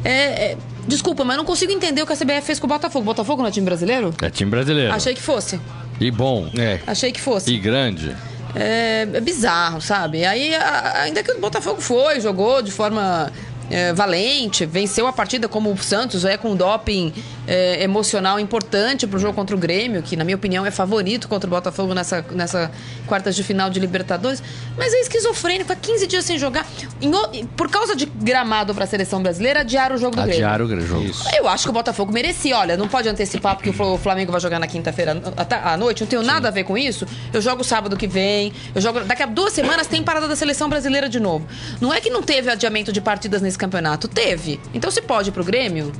[0.04, 2.68] É, é, desculpa, mas eu não consigo entender o que a CBF fez com o
[2.68, 3.04] Botafogo.
[3.04, 4.14] Botafogo não é time brasileiro?
[4.22, 4.92] É time brasileiro.
[4.92, 5.60] Achei que fosse.
[6.00, 6.50] E bom.
[6.58, 6.80] É.
[6.86, 7.52] Achei que fosse.
[7.52, 8.16] E grande.
[8.54, 10.24] É, é bizarro, sabe?
[10.24, 13.30] Aí, a- ainda que o Botafogo foi, jogou de forma
[13.70, 17.12] é, valente, venceu a partida como o Santos, é com um doping
[17.46, 21.46] é, emocional importante pro jogo contra o Grêmio, que na minha opinião é favorito contra
[21.46, 22.70] o Botafogo nessa, nessa
[23.06, 24.42] quartas de final de Libertadores.
[24.76, 26.66] Mas é esquizofrênico, há 15 dias sem jogar.
[27.00, 30.44] Em o- por causa de gramado pra seleção brasileira, adiaram o jogo do Grêmio.
[30.46, 31.04] Adiar o jogo.
[31.04, 31.24] Isso.
[31.36, 32.56] Eu acho que o Botafogo merecia.
[32.58, 35.20] Olha, não pode antecipar porque o Fla- o Flamengo vai jogar na quinta-feira
[35.64, 36.00] à noite.
[36.02, 37.06] Não tenho nada a ver com isso.
[37.32, 38.52] Eu jogo sábado que vem.
[38.74, 39.00] Eu jogo.
[39.00, 41.46] Daqui a duas semanas tem parada da seleção brasileira de novo.
[41.80, 44.08] Não é que não teve adiamento de partidas nesse campeonato.
[44.08, 44.58] Teve.
[44.74, 45.92] Então se pode ir pro Grêmio.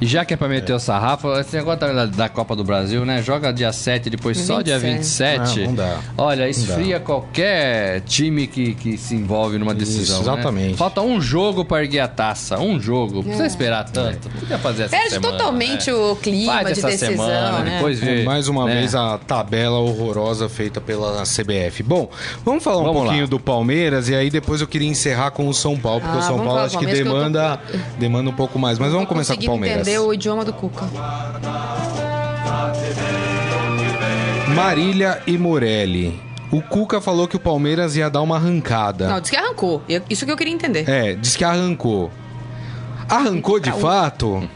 [0.00, 3.04] E já que é pra meter o sarrafo, esse negócio da, da Copa do Brasil,
[3.04, 3.20] né?
[3.22, 5.38] Joga dia 7, depois só dia 27.
[5.38, 5.60] 27.
[5.60, 5.98] Não, não dá.
[6.16, 10.20] Olha, esfria qualquer time que, que se envolve numa decisão.
[10.20, 10.34] Isso, né?
[10.34, 10.76] exatamente.
[10.76, 12.58] Falta um jogo pra erguer a taça.
[12.58, 13.16] Um jogo.
[13.16, 14.28] Não precisa esperar tanto.
[14.30, 15.32] Podia fazer essa Perde semana.
[15.36, 15.96] totalmente né?
[15.96, 17.74] o clima Faz de essa decisão, semana, né?
[17.76, 18.22] depois vê.
[18.24, 18.74] Mais uma né?
[18.74, 21.82] vez a tabela horrorosa feita pela CBF.
[21.82, 22.08] Bom,
[22.44, 23.28] vamos falar um Vamos pouquinho lá.
[23.28, 26.22] do Palmeiras e aí depois eu queria encerrar com o São Paulo, porque Ah, o
[26.22, 27.60] São Paulo acho que tô- demanda,
[27.98, 28.78] demanda um pouco mais.
[28.78, 29.80] Mas vamos começar com o Palmeiras.
[29.86, 30.86] entender o idioma do Cuca.
[34.54, 36.20] Marília e Morelli.
[36.50, 39.06] O Cuca falou que o Palmeiras ia dar uma arrancada.
[39.08, 39.82] Não, disse que arrancou.
[39.88, 40.88] Eu- Isso que eu queria entender.
[40.88, 42.10] É, diz que arrancou.
[43.08, 44.48] Arrancou de fato?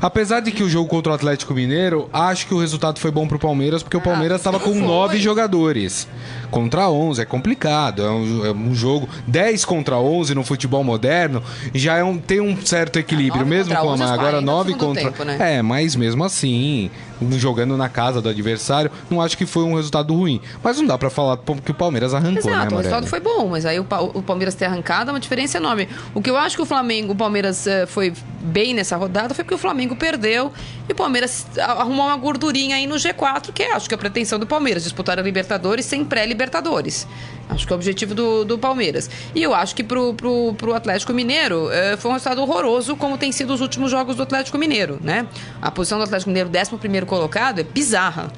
[0.00, 3.26] Apesar de que o jogo contra o Atlético Mineiro, acho que o resultado foi bom
[3.26, 6.06] pro Palmeiras, porque o Palmeiras estava com nove jogadores.
[6.50, 8.02] Contra 11, é complicado.
[8.02, 11.42] É um, é um jogo 10 contra 11 no futebol moderno,
[11.74, 13.44] já é um, tem um certo equilíbrio.
[13.44, 15.04] nove mesmo com a 11 agora 40 no 9 segundo contra.
[15.04, 15.56] tempo, né?
[15.56, 16.90] É, mas mesmo assim,
[17.32, 20.40] jogando na casa do adversário, não acho que foi um resultado ruim.
[20.62, 22.76] Mas não dá pra falar que o Palmeiras arrancou, né, Exato, o Morelli?
[22.76, 25.88] resultado foi bom, mas aí o, o Palmeiras ter arrancado é uma diferença enorme.
[26.14, 28.12] O que eu acho que o Flamengo, o Palmeiras eh, foi
[28.46, 30.52] bem nessa rodada foi porque o Flamengo perdeu
[30.88, 33.98] e o Palmeiras arrumou uma gordurinha aí no G4, que é, acho que é a
[33.98, 37.06] pretensão do Palmeiras, disputar a Libertadores sem pré-Libertadores.
[37.48, 39.08] Acho que é o objetivo do, do Palmeiras.
[39.34, 43.16] E eu acho que pro, pro, pro Atlético Mineiro eh, foi um resultado horroroso, como
[43.16, 45.26] tem sido os últimos jogos do Atlético Mineiro, né?
[45.62, 48.32] A posição do Atlético Mineiro, 11 primeiro colocado, é bizarra.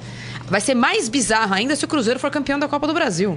[0.47, 3.35] Vai ser mais bizarra ainda se o Cruzeiro for campeão da Copa do Brasil.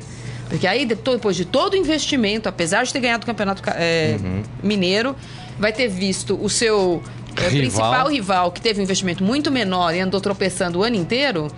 [0.49, 3.75] Porque aí, de- depois de todo o investimento, apesar de ter ganhado o Campeonato ca-
[3.77, 4.19] é,
[4.63, 5.17] Mineiro,
[5.59, 7.03] vai ter visto o seu
[7.37, 7.51] é, Rival.
[7.61, 11.49] principal rival, que teve um investimento muito menor e andou tropeçando o ano inteiro,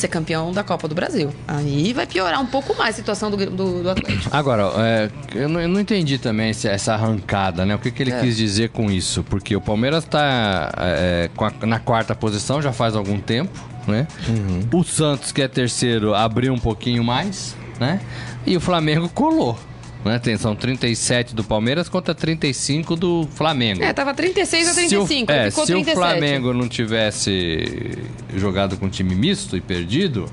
[0.00, 1.30] ser campeão da Copa do Brasil.
[1.46, 4.34] Aí vai piorar um pouco mais a situação do, do, do Atlético.
[4.34, 7.74] Agora, é, eu, não, eu, não, entendi também essa arrancada, né?
[7.74, 8.20] O que, que ele é.
[8.20, 9.22] quis dizer com isso?
[9.24, 11.30] Porque o Palmeiras está é,
[11.66, 14.06] na quarta posição já faz algum tempo, né?
[14.28, 14.80] Uhum.
[14.80, 18.00] O Santos, que é terceiro, abriu um pouquinho mais, né?
[18.46, 19.58] E o Flamengo colou.
[20.04, 20.18] Né?
[20.18, 23.82] Tem, são 37 do Palmeiras contra 35 do Flamengo.
[23.82, 25.96] É, tava 36 a 35, se o, é, ficou se 37.
[25.96, 27.98] o Flamengo não tivesse
[28.34, 30.26] jogado com time misto e perdido,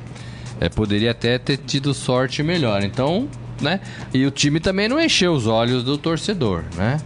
[0.60, 2.84] é, poderia até ter tido sorte melhor.
[2.84, 3.28] Então,
[3.62, 3.82] né?
[4.14, 6.98] E o time também não encheu os olhos do torcedor, né?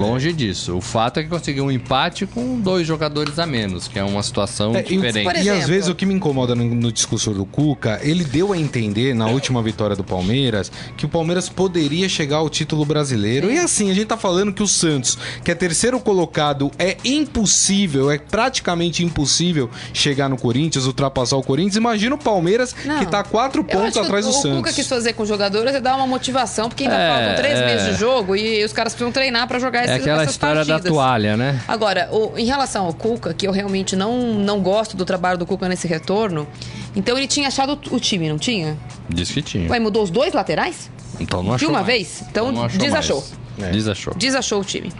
[0.00, 0.76] Longe disso.
[0.76, 4.22] O fato é que conseguiu um empate com dois jogadores a menos, que é uma
[4.22, 5.40] situação é, diferente.
[5.40, 8.52] E, e, às vezes o que me incomoda no, no, discurso do Cuca, ele deu
[8.52, 13.48] a entender na última vitória do Palmeiras que o Palmeiras poderia chegar ao título brasileiro.
[13.48, 13.54] Sim.
[13.54, 18.10] E assim, a gente tá falando que o Santos, que é terceiro colocado, é impossível,
[18.10, 21.76] é praticamente impossível chegar no Corinthians, ultrapassar o Corinthians.
[21.76, 22.98] Imagina o Palmeiras Não.
[22.98, 24.52] que tá quatro pontos atrás do o, Santos.
[24.52, 27.36] O Cuca quis fazer com os jogadores é dar uma motivação, porque ainda é, faltam
[27.36, 27.66] três é...
[27.66, 30.82] meses de jogo e os caras precisam treinar para jogar é aquela história partidas.
[30.84, 31.60] da toalha, né?
[31.66, 35.46] Agora, o, em relação ao Cuca, que eu realmente não, não gosto do trabalho do
[35.46, 36.46] Cuca nesse retorno,
[36.94, 38.76] então ele tinha achado o time, não tinha?
[39.08, 39.70] Diz que tinha.
[39.70, 40.90] Ué, mudou os dois laterais?
[41.18, 41.86] Então não achou De uma mais.
[41.86, 42.22] vez?
[42.30, 43.18] Então, então desachou.
[43.20, 43.39] Mais.
[43.62, 43.70] É.
[43.70, 44.14] Desachou.
[44.16, 44.88] Desachou o time.
[44.88, 44.92] Uh,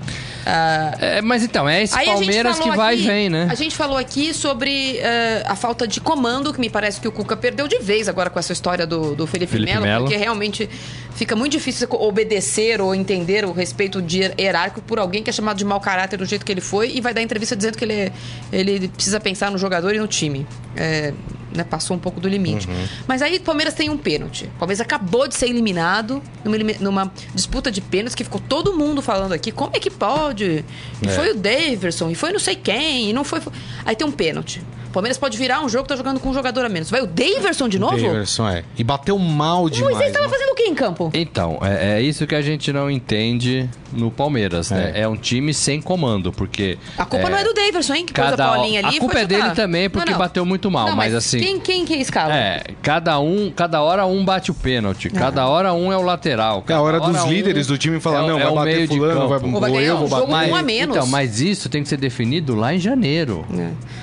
[0.99, 3.49] é, mas então, é esse Palmeiras que vai aqui, e vem, né?
[3.51, 7.13] A gente falou aqui sobre uh, a falta de comando, que me parece que o
[7.13, 10.17] Cuca perdeu de vez agora com essa história do, do Felipe, Felipe Melo, Melo, porque
[10.17, 10.69] realmente
[11.15, 15.57] fica muito difícil obedecer ou entender o respeito de hierárquico por alguém que é chamado
[15.57, 18.13] de mau caráter do jeito que ele foi e vai dar entrevista dizendo que ele,
[18.53, 20.47] ele precisa pensar no jogador e no time.
[20.77, 21.13] É,
[21.55, 22.69] né, passou um pouco do limite.
[22.69, 22.89] Uhum.
[23.07, 24.47] Mas aí o Palmeiras tem um pênalti.
[24.57, 29.03] O Palmeiras acabou de ser eliminado numa, numa, disputa de pênaltis que ficou todo mundo
[29.03, 29.51] falando aqui.
[29.51, 30.65] Como é que pode?
[31.03, 31.11] E é.
[31.11, 33.41] foi o Daverson, e foi não sei quem, e não foi.
[33.85, 34.63] Aí tem um pênalti.
[34.91, 36.91] O Palmeiras pode virar um jogo que tá jogando com um jogador a menos.
[36.91, 37.97] Vai o Daverson de novo?
[37.97, 38.65] Daverson, é.
[38.77, 39.87] E bateu mal demais.
[39.87, 40.33] O Moisés estava né?
[40.33, 41.13] fazendo o que em campo?
[41.15, 44.91] Então, é, é, isso que a gente não entende no Palmeiras, né?
[44.97, 46.77] É, é um time sem comando, porque...
[46.99, 48.05] A culpa é, não é do Daverson, hein?
[48.05, 50.27] Que cada, a ali A culpa é dele também, porque não, não.
[50.27, 51.39] bateu muito mal, não, mas, mas, assim...
[51.39, 52.35] Quem, quem que é escala?
[52.35, 55.17] É, cada um, cada hora um bate o pênalti, ah.
[55.17, 56.65] cada hora um é o lateral.
[56.67, 59.39] É a hora dos líderes um do time falar, é, não, vai bater fulano, vai,
[59.39, 60.29] vai ganhar, eu vou bater...
[60.29, 60.97] Mas, um a menos.
[60.97, 63.47] Então, mas isso tem que ser definido lá em janeiro,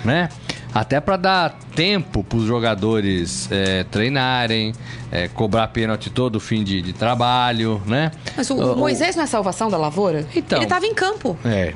[0.06, 0.30] né?
[0.74, 4.74] Até para dar tempo para os jogadores é, treinarem,
[5.12, 8.12] é, cobrar pênalti todo fim de, de trabalho, né?
[8.36, 10.26] Mas o, o, Moisés não é salvação da lavoura?
[10.36, 10.60] Então.
[10.60, 11.38] Ele estava em campo.
[11.44, 11.74] É.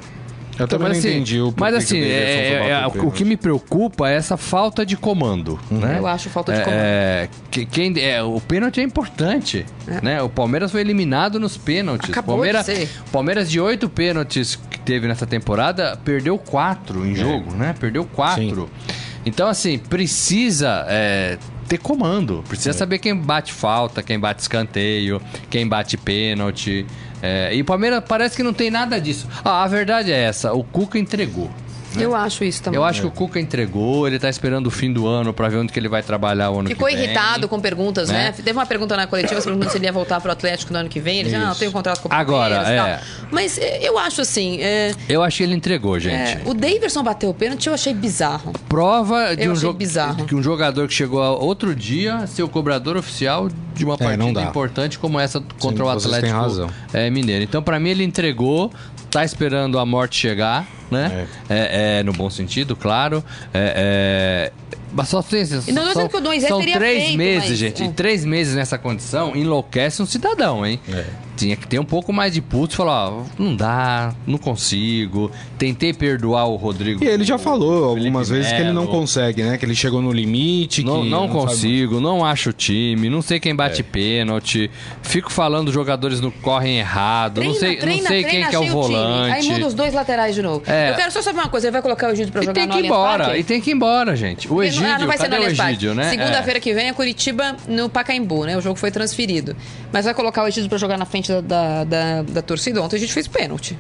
[0.60, 4.10] Eu também não assim, entendi o Mas assim, é, é, o, o, que me preocupa
[4.10, 5.60] é essa falta de comando.
[5.72, 5.80] Uhum.
[5.80, 5.98] Né?
[5.98, 6.80] Eu acho falta de é, comando.
[6.80, 9.66] É, que, quem, é, o pênalti é importante.
[9.88, 10.02] É.
[10.02, 10.22] Né?
[10.22, 12.10] O Palmeiras foi eliminado nos pênaltis.
[12.12, 12.90] Acabou Palmeiras, de ser.
[13.12, 17.76] Palmeiras de oito pênaltis que teve nessa temporada, perdeu quatro em jogo, né?
[17.80, 18.66] Perdeu quatro.
[18.66, 18.96] Sim.
[19.26, 22.44] Então, assim, precisa é, ter comando.
[22.48, 22.74] Precisa é.
[22.74, 26.86] saber quem bate falta, quem bate escanteio, quem bate pênalti.
[27.22, 29.28] É, e o Palmeiras parece que não tem nada disso.
[29.46, 31.52] Ah, a verdade é essa: o Cuca entregou.
[31.96, 32.06] Né?
[32.06, 32.78] Eu acho isso também.
[32.78, 35.58] Eu acho que o Cuca entregou, ele tá esperando o fim do ano para ver
[35.58, 37.08] onde que ele vai trabalhar o ano Ficou que vem.
[37.08, 38.26] Ficou irritado com perguntas, né?
[38.26, 38.32] né?
[38.32, 41.00] Teve uma pergunta na coletiva perguntando se ele ia voltar pro Atlético no ano que
[41.00, 41.20] vem.
[41.20, 43.02] Ele disse, ah, não, tenho um contrato com o Palmeiras Agora, é.
[43.30, 44.62] Mas é, eu acho assim...
[44.62, 44.94] É...
[45.10, 46.14] Eu achei ele entregou, gente.
[46.14, 48.54] É, o Daverson bateu o pênalti, eu achei bizarro.
[48.70, 50.26] Prova de eu um jogo bizarro.
[50.26, 54.42] que um jogador que chegou outro dia ser o cobrador oficial de uma é, partida
[54.42, 57.44] importante como essa contra Sim, o Atlético é, Mineiro.
[57.44, 58.72] Então, para mim, ele entregou,
[59.10, 61.28] tá esperando a morte chegar né?
[61.50, 61.54] É.
[61.54, 63.24] É, é no bom sentido, claro.
[63.54, 65.44] É, é mas só tem.
[65.74, 67.58] Não, não são, que o são três feito, meses, mas...
[67.58, 67.84] gente.
[67.84, 67.86] É.
[67.86, 70.80] E três meses nessa condição enlouquece um cidadão, hein?
[70.90, 71.06] É.
[71.36, 75.32] Tinha que ter um pouco mais de pulso e falar, ó, não dá, não consigo.
[75.58, 77.04] Tentei perdoar o Rodrigo.
[77.04, 78.58] E ele já falou algumas vezes Melo.
[78.58, 79.58] que ele não consegue, né?
[79.58, 80.84] Que ele chegou no limite.
[80.84, 83.84] Não, não, não consigo, não acho o time, não sei quem bate é.
[83.84, 84.70] pênalti.
[85.02, 87.36] Fico falando os jogadores não correm errado.
[87.36, 89.34] Treina, não sei, treina, não sei treina, quem que é o volante.
[89.34, 90.64] Aí muda os dois laterais de novo.
[90.82, 90.90] É.
[90.92, 92.70] Eu quero só saber uma coisa, ele vai colocar o Egídio pra e jogar tem
[92.70, 94.52] que ir embora, E tem que ir embora, gente.
[94.52, 96.10] O Egídio, não, não vai ser no Egídio, né?
[96.10, 98.58] Segunda-feira que vem é Curitiba no Pacaembu, né?
[98.58, 99.56] O jogo foi transferido.
[99.92, 102.82] Mas vai colocar o Egídio pra jogar na frente da, da, da, da torcida.
[102.82, 103.78] Ontem a gente fez pênalti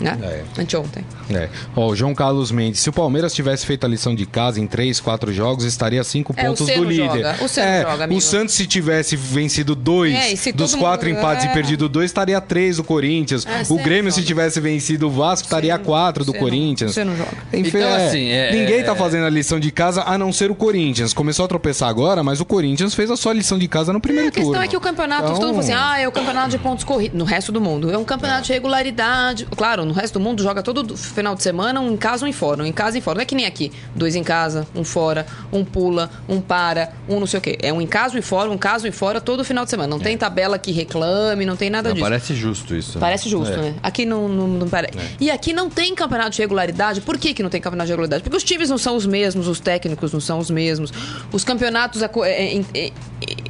[0.00, 0.18] né?
[0.22, 0.60] É.
[0.60, 1.04] Anteontem.
[1.30, 1.48] É.
[1.76, 4.66] Ó, o João Carlos Mendes, se o Palmeiras tivesse feito a lição de casa em
[4.66, 7.06] três, quatro jogos, estaria cinco é, pontos do líder.
[7.06, 7.36] Joga.
[7.40, 8.18] O, é, joga, amigo.
[8.18, 11.18] o Santos, se tivesse vencido dois é, dos quatro mundo...
[11.18, 11.52] empates e é.
[11.52, 13.46] perdido dois, estaria a três do Corinthians.
[13.46, 16.92] É, o Grêmio, se tivesse vencido o Vasco, estaria a quatro do Corinthians.
[16.92, 17.30] Você não joga.
[17.52, 21.12] Enfim, então, assim, ninguém tá fazendo a lição de casa a não ser o Corinthians.
[21.12, 24.30] Começou a tropeçar agora, mas o Corinthians fez a sua lição de casa no primeiro
[24.30, 24.50] turno.
[24.50, 25.38] A questão é que o campeonato, então...
[25.38, 27.18] todo mundo assim, ah, é o campeonato de pontos corridos.
[27.18, 27.90] No resto do mundo.
[27.90, 29.46] É um campeonato de regularidade.
[29.56, 32.32] Claro, no resto do mundo joga todo final de semana, um em casa, um em
[32.32, 33.16] fora, um em casa e fora.
[33.16, 37.18] Não é que nem aqui, dois em casa, um fora, um pula, um para, um
[37.18, 37.58] não sei o quê.
[37.60, 39.88] É um em casa e fora, um caso e fora todo final de semana.
[39.88, 40.04] Não é.
[40.04, 42.04] tem tabela que reclame, não tem nada não, disso.
[42.04, 42.98] Parece justo isso.
[42.98, 43.00] Né?
[43.00, 43.56] Parece justo, é.
[43.56, 43.74] né?
[43.82, 44.96] Aqui não, não, não parece.
[44.96, 45.02] É.
[45.18, 47.00] E aqui não tem campeonato de regularidade.
[47.00, 48.22] Por que, que não tem campeonato de regularidade?
[48.22, 50.92] Porque os times não são os mesmos, os técnicos não são os mesmos.
[51.32, 52.00] Os campeonatos,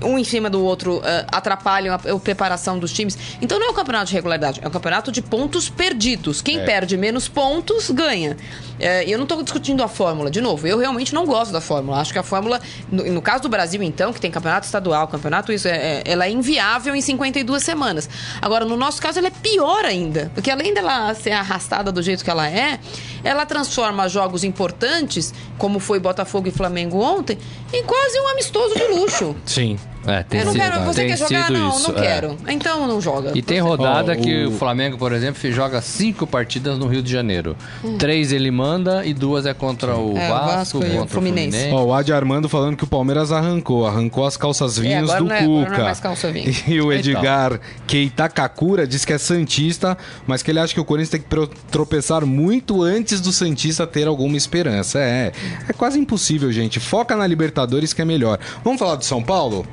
[0.03, 3.17] um em cima do outro, atrapalham a, a preparação dos times.
[3.41, 6.43] Então não é um campeonato de regularidade, é um campeonato de pontos perdidos.
[6.43, 6.65] Quem é.
[6.65, 8.37] perde menos pontos ganha.
[8.79, 12.01] É, eu não estou discutindo a fórmula, de novo, eu realmente não gosto da fórmula.
[12.01, 12.61] Acho que a fórmula,
[12.91, 16.25] no, no caso do Brasil, então, que tem campeonato estadual, campeonato isso, é, é, ela
[16.25, 18.09] é inviável em 52 semanas.
[18.41, 22.25] Agora, no nosso caso, ela é pior ainda, porque além dela ser arrastada do jeito
[22.25, 22.79] que ela é,
[23.23, 27.39] ela transforma jogos importantes, como foi Botafogo e Flamengo ontem,
[27.73, 29.37] em quase um amistoso de luxo.
[29.45, 29.79] Sim.
[30.07, 30.85] É, tem eu não sido, quero.
[30.85, 31.51] Você quer jogar?
[31.51, 32.03] Não, isso, não é.
[32.03, 32.37] quero.
[32.49, 33.33] Então não joga.
[33.35, 34.49] E tem rodada oh, que o...
[34.51, 37.57] o Flamengo, por exemplo, joga cinco partidas no Rio de Janeiro.
[37.85, 37.99] Hum.
[37.99, 41.59] Três ele manda e duas é contra o é, Vasco, Vasco contra o Fluminense.
[41.59, 41.75] Fluminense.
[41.75, 43.87] Oh, o Adi Armando falando que o Palmeiras arrancou.
[43.87, 45.91] Arrancou as calças é, vinhos é, do é, Cuca.
[45.91, 47.67] É e o Edgar então.
[47.87, 51.57] Keita Kakura diz que é Santista, mas que ele acha que o Corinthians tem que
[51.71, 54.99] tropeçar muito antes do Santista ter alguma esperança.
[54.99, 55.33] É,
[55.69, 56.81] é quase impossível, gente.
[56.81, 58.39] Foca na Libertadores que é melhor.
[58.65, 59.67] Vamos falar do São Paulo?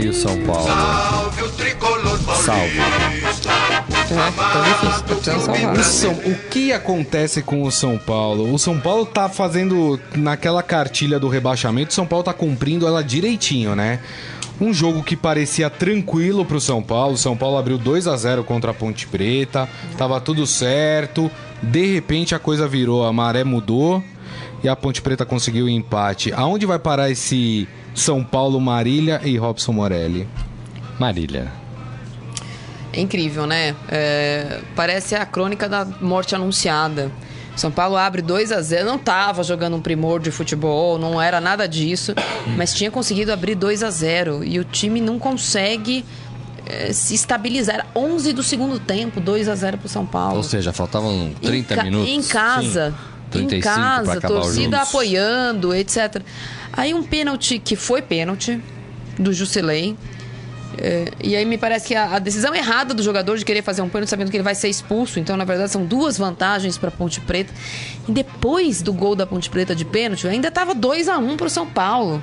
[0.00, 0.66] E o São Paulo.
[0.66, 2.78] Salve o tricolor Salve.
[4.10, 8.52] É, tá São, o que acontece com o São Paulo?
[8.52, 13.04] O São Paulo tá fazendo naquela cartilha do rebaixamento, o São Paulo tá cumprindo ela
[13.04, 14.00] direitinho, né?
[14.60, 17.14] Um jogo que parecia tranquilo pro São Paulo.
[17.14, 19.68] O São Paulo abriu 2 a 0 contra a Ponte Preta.
[19.96, 21.30] Tava tudo certo.
[21.62, 24.02] De repente a coisa virou, a maré mudou
[24.62, 26.32] e a Ponte Preta conseguiu o empate.
[26.32, 30.28] Aonde vai parar esse São Paulo, Marília e Robson Morelli?
[30.98, 31.52] Marília.
[32.92, 33.74] É incrível, né?
[33.88, 37.10] É, parece a crônica da morte anunciada.
[37.56, 41.38] São Paulo abre 2 a 0 não estava jogando um primor de futebol, não era
[41.40, 42.14] nada disso,
[42.56, 46.04] mas tinha conseguido abrir 2 a 0 e o time não consegue
[46.64, 47.86] é, se estabilizar.
[47.94, 50.38] 11 do segundo tempo, 2 a 0 para o São Paulo.
[50.38, 52.10] Ou seja, faltavam 30 em minutos.
[52.10, 52.90] Em casa.
[52.90, 56.22] Sim em casa, torcida apoiando, etc.
[56.72, 58.60] Aí um pênalti que foi pênalti
[59.18, 59.96] do Jusilei.
[60.78, 63.82] É, e aí me parece que a, a, decisão errada do jogador de querer fazer
[63.82, 65.20] um pênalti sabendo que ele vai ser expulso.
[65.20, 67.52] Então, na verdade, são duas vantagens para Ponte Preta.
[68.08, 71.36] E depois do gol da Ponte Preta de pênalti, ainda estava 2 a 1 um
[71.36, 72.22] para o São Paulo.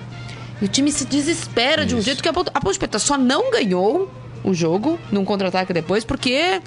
[0.61, 1.89] E o time se desespera Isso.
[1.89, 4.11] de um jeito que a Ponte, a Ponte Preta só não ganhou
[4.43, 6.61] o jogo num contra-ataque depois porque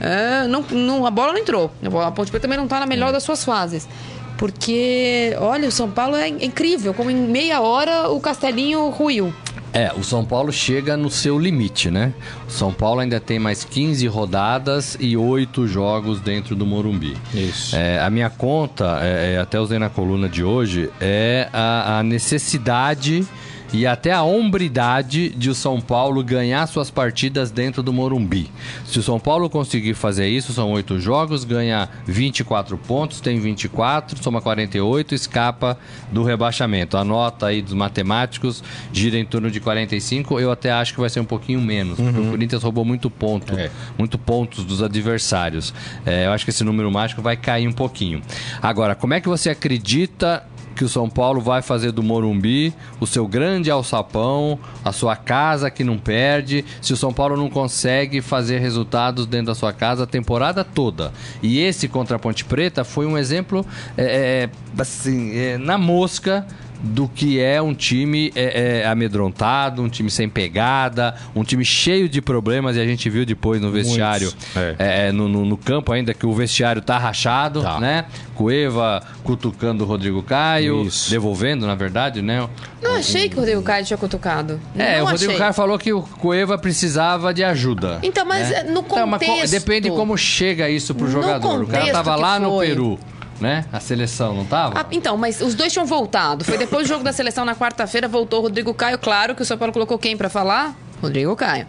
[0.00, 1.70] é, não, não, a bola não entrou.
[2.04, 3.88] A Ponte Preta também não está na melhor das suas fases.
[4.36, 9.34] Porque, olha, o São Paulo é incrível, como em meia hora o Castelinho ruiu.
[9.72, 12.14] É, o São Paulo chega no seu limite, né?
[12.46, 17.16] O São Paulo ainda tem mais 15 rodadas e 8 jogos dentro do Morumbi.
[17.34, 17.76] Isso.
[17.76, 22.02] É, a minha conta, é, é até usei na coluna de hoje, é a, a
[22.02, 23.26] necessidade
[23.72, 28.50] e até a hombridade de o São Paulo ganhar suas partidas dentro do Morumbi.
[28.86, 34.22] Se o São Paulo conseguir fazer isso, são oito jogos, ganha 24 pontos, tem 24,
[34.22, 35.78] soma 48, escapa
[36.10, 36.96] do rebaixamento.
[36.96, 41.10] A nota aí dos matemáticos gira em torno de 45, eu até acho que vai
[41.10, 42.12] ser um pouquinho menos, uhum.
[42.12, 42.38] porque o.
[42.38, 43.70] Corinthians roubou muito ponto, é.
[43.98, 45.74] muito pontos dos adversários.
[46.06, 48.22] É, eu acho que esse número mágico vai cair um pouquinho.
[48.62, 50.44] Agora, como é que você acredita
[50.78, 55.70] que o São Paulo vai fazer do Morumbi o seu grande alçapão, a sua casa
[55.72, 60.04] que não perde, se o São Paulo não consegue fazer resultados dentro da sua casa
[60.04, 61.12] a temporada toda.
[61.42, 66.46] E esse contra a Ponte Preta foi um exemplo é, é assim, é, na mosca
[66.80, 72.08] do que é um time é, é, amedrontado, um time sem pegada, um time cheio
[72.08, 74.76] de problemas e a gente viu depois no vestiário, é.
[74.78, 75.08] é.
[75.08, 77.80] É, no, no, no, campo ainda que o vestiário tá rachado, tá.
[77.80, 78.04] né?
[78.34, 81.10] Cueva cutucando o Rodrigo Caio, Isso.
[81.10, 82.48] devolvendo, na verdade, né?
[82.80, 84.60] Não achei que o Rodrigo Caio tinha cutucado.
[84.76, 85.38] É, não o Rodrigo achei.
[85.38, 87.98] Caio falou que o Cueva precisava de ajuda.
[88.02, 88.62] Então, mas né?
[88.64, 89.24] no contexto...
[89.24, 91.62] Então, depende como chega isso pro jogador.
[91.62, 92.98] O cara tava lá no Peru
[93.40, 93.64] né?
[93.72, 94.80] A seleção, não tava?
[94.80, 96.44] Ah, então, mas os dois tinham voltado.
[96.44, 98.98] Foi depois do jogo da seleção na quarta-feira, voltou o Rodrigo Caio.
[98.98, 100.74] Claro que o São Paulo colocou quem para falar?
[101.00, 101.66] Rodrigo Caio.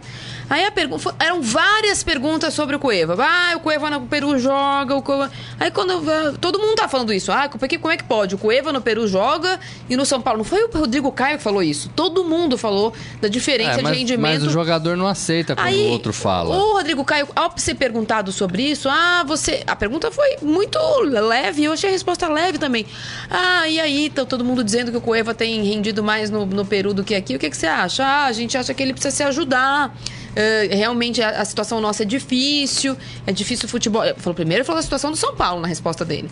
[0.50, 1.14] Aí a pergunta.
[1.20, 3.16] Eram várias perguntas sobre o Cueva.
[3.20, 5.30] Ah, o Cueva no Peru joga, o Cueva...
[5.60, 6.36] Aí quando.
[6.38, 7.30] Todo mundo tá falando isso.
[7.30, 8.34] Ah, porque, como é que pode?
[8.34, 10.38] O Cueva no Peru joga e no São Paulo.
[10.38, 11.88] Não foi o Rodrigo Caio que falou isso.
[11.94, 14.40] Todo mundo falou da diferença é, mas, de rendimento.
[14.40, 16.56] Mas o jogador não aceita quando Aí, o outro fala.
[16.56, 19.62] O Rodrigo Caio, ao ser perguntado sobre isso, ah, você.
[19.68, 22.86] A pergunta foi muito leve, eu achei a resposta leve também.
[23.30, 26.64] Ah, e aí, tá todo mundo dizendo que o Cueva tem rendido mais no, no
[26.64, 27.36] Peru do que aqui.
[27.36, 28.04] O que, que você acha?
[28.04, 29.94] Ah, a gente acha que ele precisa se ajudar.
[30.36, 34.04] eh, realmente a, a situação nossa é difícil, é difícil o futebol.
[34.04, 36.30] Ele Falou, primeiro ele falou da situação do São Paulo na resposta dele.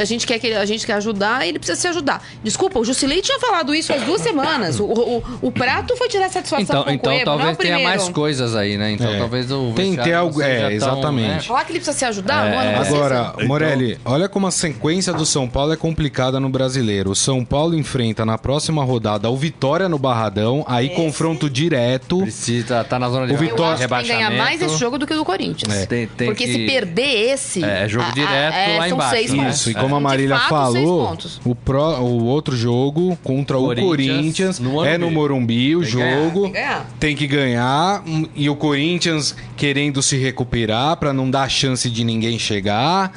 [0.00, 2.22] A gente quer que ele- a gente quer ajudar, ele precisa se ajudar.
[2.44, 4.78] Desculpa, o Jusilei tinha falado isso há duas semanas.
[4.78, 7.60] O, o, o prato foi tirar satisfação Então, com o então não é talvez o
[7.60, 8.92] tenha mais coisas aí, né?
[8.92, 9.18] Então É.
[9.18, 11.28] talvez o Tem- não algo- é, tão, exatamente.
[11.28, 11.40] né?
[11.40, 12.96] Falar que ele precisa se ajudar, É, mano, não precisa.
[12.98, 17.10] Agora, Morelli, olha como a sequência do São Paulo é complicada no brasileiro.
[17.10, 22.13] O São Paulo enfrenta na próxima rodada o Vitória no Barradão, aí confronto direto.
[22.18, 25.06] Precisa, tá na zona de O Vitória- que tem que ganhar mais esse jogo do
[25.06, 25.72] que o do Corinthians.
[25.74, 25.86] É.
[25.86, 27.64] Tem- tem Porque que- se perder esse.
[27.64, 29.44] É, jogo direto lá são embaixo, Seis né?
[29.44, 29.56] pontos.
[29.60, 33.88] Isso, e como a Marília fato, falou, o, pró- o outro jogo contra o Corinthians,
[33.88, 36.42] Corinthians no é no Morumbi o Tem jogo.
[36.42, 36.86] tem que ganhar.
[37.00, 38.02] Tem que ganhar.
[38.06, 43.12] hum, E o Corinthians querendo se recuperar pra não dar chance de ninguém chegar.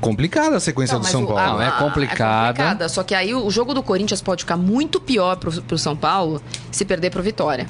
[0.00, 1.40] Complicada a sequência Não, do São o- Paulo.
[1.40, 2.88] a- Não, é a- complicada.
[2.88, 5.96] Só que aí o, o jogo do Corinthians pode ficar muito pior pro, pro São
[5.96, 6.40] Paulo
[6.70, 7.66] se perder pro Vitória.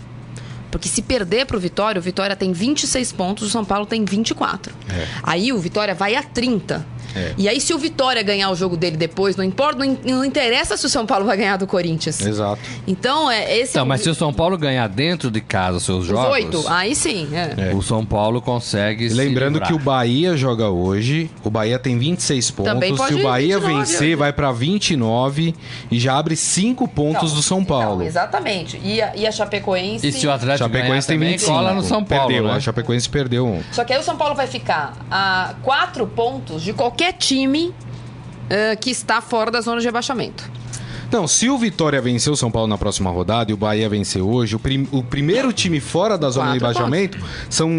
[0.71, 4.73] Porque se perder pro Vitória, o Vitória tem 26 pontos, o São Paulo tem 24.
[4.89, 5.07] É.
[5.23, 6.87] Aí o Vitória vai a 30.
[7.17, 7.33] É.
[7.39, 10.25] E aí, se o Vitória ganhar o jogo dele depois, não importa, não, in- não
[10.25, 12.21] interessa se o São Paulo vai ganhar do Corinthians.
[12.21, 12.61] Exato.
[12.87, 15.79] Então, é, esse é Então, o- mas se o São Paulo ganhar dentro de casa
[15.79, 17.29] os seus os jogos, oito, aí sim.
[17.33, 17.71] é.
[17.71, 17.75] É.
[17.75, 21.31] o São Paulo consegue se Lembrando que o Bahia joga hoje.
[21.43, 22.73] O Bahia tem 26 pontos.
[22.73, 25.55] Também Se o Bahia 29, vencer, vai pra 29
[25.91, 27.97] e já abre 5 pontos Então, do São Paulo.
[27.97, 28.81] Então, exatamente.
[28.83, 30.07] E a, e a Chapecoense.
[30.07, 31.53] E se o Atlético Chapecoense ganhar tem também, 25.
[31.53, 32.55] cola no São Paulo, Perdeu, né?
[32.55, 33.63] a Chapecoense perdeu um.
[33.73, 37.73] Só que aí o São Paulo vai ficar a quatro pontos de qualquer time
[38.51, 40.51] eh, que está fora da zona de rebaixamento.
[41.11, 44.21] Não, se o Vitória vencer o São Paulo na próxima rodada e o Bahia vencer
[44.23, 47.71] hoje, o, prim- o primeiro time fora da zona de Quatro rebaixamento são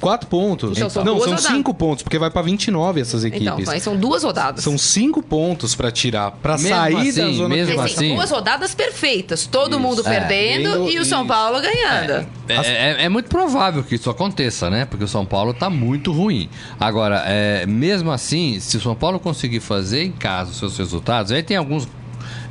[0.00, 0.76] 4 pontos.
[0.76, 1.44] Então, são Não, são rodadas.
[1.46, 3.68] 5 pontos, porque vai pra 29 essas Então, equipes.
[3.68, 4.62] aí são duas rodadas.
[4.62, 8.04] São 5 pontos pra tirar, pra Mesmo sair da assim, zona de mesmo dizer, rebaixamento.
[8.04, 9.46] assim- duas rodadas perfeitas.
[9.46, 10.10] Todo mundo É.
[10.20, 11.28] perdendo e o São isso.
[11.28, 12.26] Paulo ganhando.
[12.48, 14.84] É, é- é muito provável que isso aconteça, né?
[14.84, 16.48] Porque o São Paulo tá muito ruim.
[16.78, 21.32] Agora, é, mesmo assim, se o São Paulo conseguir fazer em casa os seus resultados,
[21.32, 21.88] aí tem alguns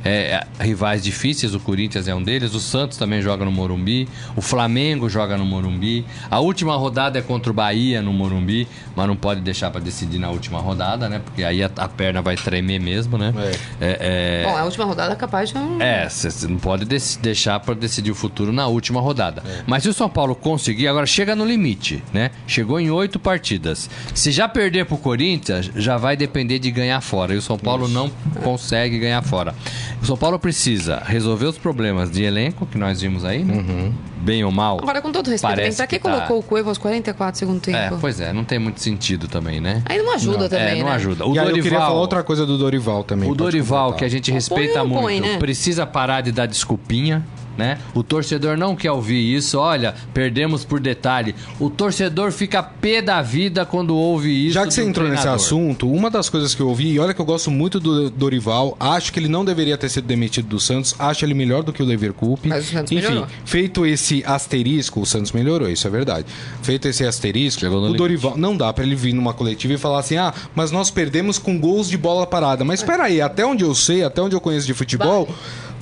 [0.04, 4.40] é, rivais difíceis, o Corinthians é um deles, o Santos também joga no Morumbi, o
[4.42, 6.04] Flamengo joga no Morumbi.
[6.30, 10.18] A última rodada é contra o Bahia no Morumbi, mas não pode deixar para decidir
[10.18, 11.20] na última rodada, né?
[11.24, 13.32] Porque aí a, a perna vai tremer mesmo, né?
[13.80, 15.80] É, é- Bom, a última rodada é capaz de não.
[15.80, 19.42] é, você não pode dec- deixar para decidir o futuro na última rodada.
[19.66, 22.30] Mas se o São Paulo conseguir, agora chega no limite, né?
[22.46, 23.88] Chegou em oito partidas.
[24.14, 27.34] Se já perder pro Corinthians, já vai depender de ganhar fora.
[27.34, 28.10] E o São Paulo não
[28.42, 29.54] consegue ganhar fora.
[30.00, 33.92] O São Paulo precisa resolver os problemas de elenco que nós vimos aí, né?
[34.16, 34.78] Bem ou mal.
[34.80, 37.60] Agora, com todo respeito, Parece pra que, que tá- colocou o Cueva aos 44 segundo
[37.60, 37.76] tempo?
[37.78, 39.82] É, pois é, não tem muito sentido também, né?
[39.86, 40.92] Aí não ajuda também, é, não né?
[40.94, 41.26] ajuda.
[41.26, 43.28] O E aí eu queria Dorival- falar outra coisa do Dorival também.
[43.30, 45.38] O Dorival, que a gente respeita põe não muito, põe, né?
[45.38, 47.24] precisa parar de dar desculpinha.
[47.56, 47.78] Né?
[47.94, 49.58] O torcedor não quer ouvir isso.
[49.58, 51.34] Olha, perdemos por detalhe.
[51.60, 54.54] O torcedor fica pé da vida quando ouve isso.
[54.54, 55.44] Já que você entrou nesse treinador.
[55.44, 58.76] assunto, uma das coisas que eu ouvi, e olha que eu gosto muito do Dorival,
[58.80, 61.82] acho que ele não deveria ter sido demitido do Santos, acho ele melhor do que
[61.82, 62.38] o Leverkusen.
[62.46, 63.28] Mas o Santos Enfim, melhorou.
[63.44, 66.26] feito esse asterisco, o Santos melhorou, isso é verdade.
[66.62, 67.98] Feito esse asterisco, o limite.
[67.98, 71.38] Dorival, não dá pra ele vir numa coletiva e falar assim: "Ah, mas nós perdemos
[71.38, 72.64] com gols de bola parada".
[72.64, 75.28] Mas espera aí, até onde eu sei, até onde eu conheço de futebol,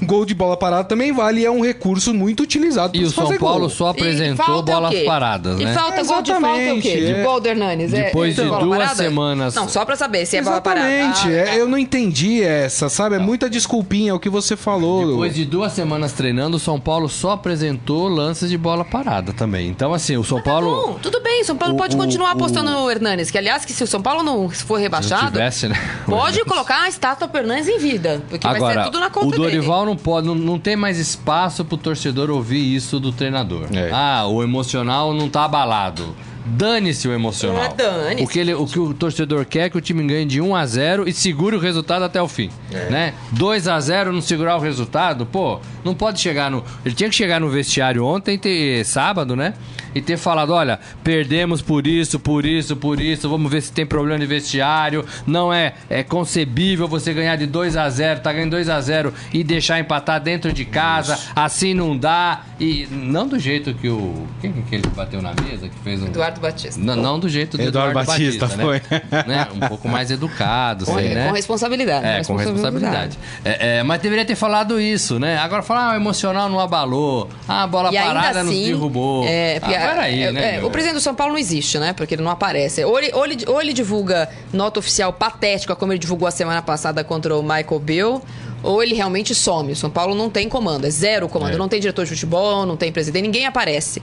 [0.02, 3.14] gol de bola parada também vale e é um recurso muito utilizado E o se
[3.14, 3.70] fazer São Paulo gol.
[3.70, 5.72] só E- e apresentou o bolas paradas, E né?
[5.74, 6.88] falta gol de falta é o quê?
[6.88, 7.22] Exatamente, De é.
[7.22, 7.92] gol do Hernanes.
[7.92, 8.94] é- Depois é de duas parada?
[8.94, 10.88] semanas- Não, só pra saber se é bola parada.
[10.90, 11.54] Exatamente, Ah, é, legal.
[11.58, 13.16] eu não entendi essa, sabe?
[13.16, 15.06] É muita desculpinha, é o que você falou.
[15.08, 19.68] Depois de duas semanas treinando, o São Paulo só apresentou lances de bola parada também.
[19.68, 20.70] Então, assim, o São Paulo.
[20.88, 23.30] Bom, tudo bem, São Paulo O- pode o- continuar o- apostando no Hernanes.
[23.30, 25.74] Que, aliás, que se o São Paulo não for se não rebaixado, tivesse, né?
[26.06, 28.22] pode colocar a estátua Hernanes em vida.
[28.28, 29.42] Porque vai Agora, ser tudo na conta o dele.
[29.90, 33.66] Não pode, não, não tem mais espaço pro torcedor ouvir isso do treinador.
[33.74, 33.90] É.
[33.92, 36.14] Ah, o emocional não tá abalado.
[36.44, 37.64] Dane-se o emocional.
[37.64, 38.24] É, dane-se.
[38.24, 40.54] O que, ele, o que o torcedor quer é que o time ganhe de 1
[40.54, 42.50] a 0 e segure o resultado até o fim.
[42.72, 42.90] É.
[42.90, 43.14] Né?
[43.32, 46.64] 2 a 0 não segurar o resultado, pô, não pode chegar no.
[46.84, 49.54] Ele tinha que chegar no vestiário ontem, ter, sábado, né?
[49.94, 53.84] E ter falado: olha, perdemos por isso, por isso, por isso, vamos ver se tem
[53.84, 55.04] problema de vestiário.
[55.26, 59.12] Não é, é concebível você ganhar de 2 a 0 tá ganhando 2 a 0
[59.32, 62.42] e deixar empatar dentro de casa, assim não dá.
[62.58, 64.26] E não do jeito que o.
[64.40, 65.68] Quem que ele bateu na mesa?
[65.68, 66.06] Que fez um.
[66.06, 66.78] Eduardo Batista.
[66.78, 69.24] Não, não do jeito do Eduardo Eduardo, Batista, Batista, né?
[69.26, 69.48] né?
[69.54, 71.28] Um pouco mais educado, Com, sei, né?
[71.28, 72.06] com responsabilidade.
[72.06, 73.18] É, com responsabilidade.
[73.42, 75.38] É, é, mas deveria ter falado isso, né?
[75.38, 79.24] Agora falar, ah, o emocional não abalou, ah, a bola E parada nos assim, derrubou.
[79.26, 80.56] é, ah, peraí, é, né?
[80.58, 81.92] é, o presidente do São Paulo não existe, né?
[81.94, 82.84] Porque ele não aparece.
[82.84, 86.60] Ou ele, ou ele- ou ele divulga nota oficial patética, como ele divulgou a semana
[86.60, 88.22] passada contra o Michael Bill,
[88.62, 89.72] ou ele realmente some.
[89.72, 91.54] O São Paulo não tem comando, é zero comando.
[91.54, 91.56] É.
[91.56, 94.02] Não tem diretor de futebol, não tem presidente, ninguém aparece.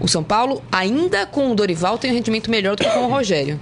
[0.00, 3.08] O São Paulo, ainda com o Dorival, tem um rendimento melhor do que com o
[3.10, 3.60] Rogério.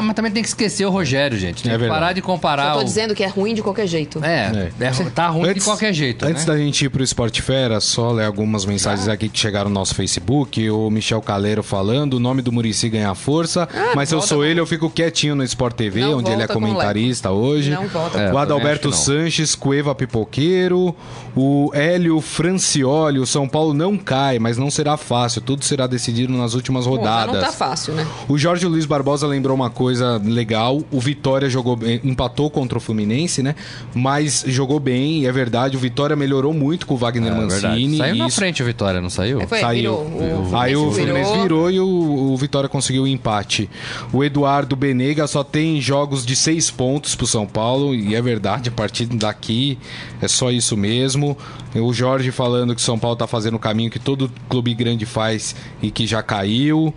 [0.00, 1.62] Ah, mas também tem que esquecer o Rogério, gente.
[1.62, 2.00] Tem É que verdade.
[2.00, 2.68] parar de comparar.
[2.68, 4.24] Eu tô o- dizendo que é ruim de qualquer jeito.
[4.24, 6.24] É, é, tá ruim de qualquer jeito.
[6.24, 6.52] Antes né?
[6.54, 9.94] da gente ir pro Esporte Fera, só ler algumas mensagens aqui que chegaram no nosso
[9.94, 10.68] Facebook.
[10.70, 14.44] O Michel Caleiro falando, o nome do Murici ganha força, mas se eu sou com-
[14.44, 17.70] ele, eu fico quietinho no Sport TV, Não onde ele é volta com comentarista hoje.
[17.70, 18.90] Não volta É, o Adalberto.
[18.92, 20.94] Sanches, Cueva Pipoqueiro,
[21.36, 26.32] o Hélio Francioli, o São Paulo não cai, mas não será fácil, tudo será decidido
[26.32, 27.34] nas últimas Pô, rodadas.
[27.34, 28.06] não tá fácil, né?
[28.28, 29.89] O Jorge Luiz Barbosa lembrou uma coisa
[30.24, 30.82] legal.
[30.90, 33.54] O Vitória jogou bem, empatou contra o Fluminense, né?
[33.94, 35.76] Mas jogou bem, e é verdade.
[35.76, 37.34] O Vitória melhorou muito com o Wagner É.
[37.36, 37.96] Mancini.
[37.98, 39.40] Saiu e na isso- frente o Vitória, não saiu?
[39.40, 40.04] É, Foi, Saiu.
[40.04, 40.58] virou.
[40.58, 41.42] Aí o Fluminense virou.
[41.42, 41.86] virou e o,
[42.32, 43.68] o Vitória conseguiu o empate.
[44.12, 48.68] O Eduardo Benega só tem jogos de seis pontos pro São Paulo, e é verdade,
[48.68, 49.78] a partir daqui
[50.20, 51.36] é só isso mesmo.
[51.74, 55.54] O Jorge falando que São Paulo tá fazendo o caminho que todo clube grande faz
[55.80, 56.92] e que já caiu.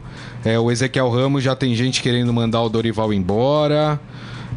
[0.46, 4.00] É, o Ezequiel Ramos já tem gente querendo mandar o Dorival embora.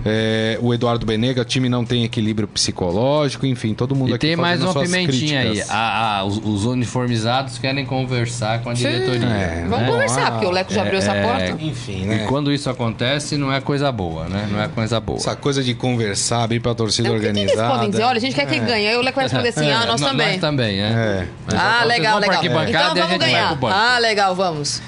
[0.08, 4.26] É, o Eduardo Benega, o time não tem equilíbrio psicológico, enfim, todo mundo E aqui
[4.28, 5.68] tem mais uma pimentinha críticas.
[5.70, 5.76] aí.
[5.76, 9.26] A- a- os, os uniformizados querem conversar com a diretoria.
[9.26, 9.90] É, Vamos né?
[9.90, 11.56] conversar, porque o Leco já abriu essa porta.
[11.60, 12.24] Enfim, E né?
[12.28, 14.46] quando isso acontece, não é coisa boa, né?
[14.48, 15.18] Não é coisa boa.
[15.18, 17.74] Essa coisa de conversar, abrir pra torcida É, o que, que eles organizada.
[17.74, 18.02] podem dizer?
[18.04, 18.86] Olha, a gente quer que ganhe.
[18.86, 20.28] Aí o Leco vai responder assim: ah, nós Nó- também.
[20.32, 20.86] Nós também, é.
[20.86, 21.26] É.
[21.52, 22.44] Ah, legal, legal.
[22.44, 23.58] Então e a vamos gente vai ganhar.
[23.72, 24.80] Ah, legal, vamos.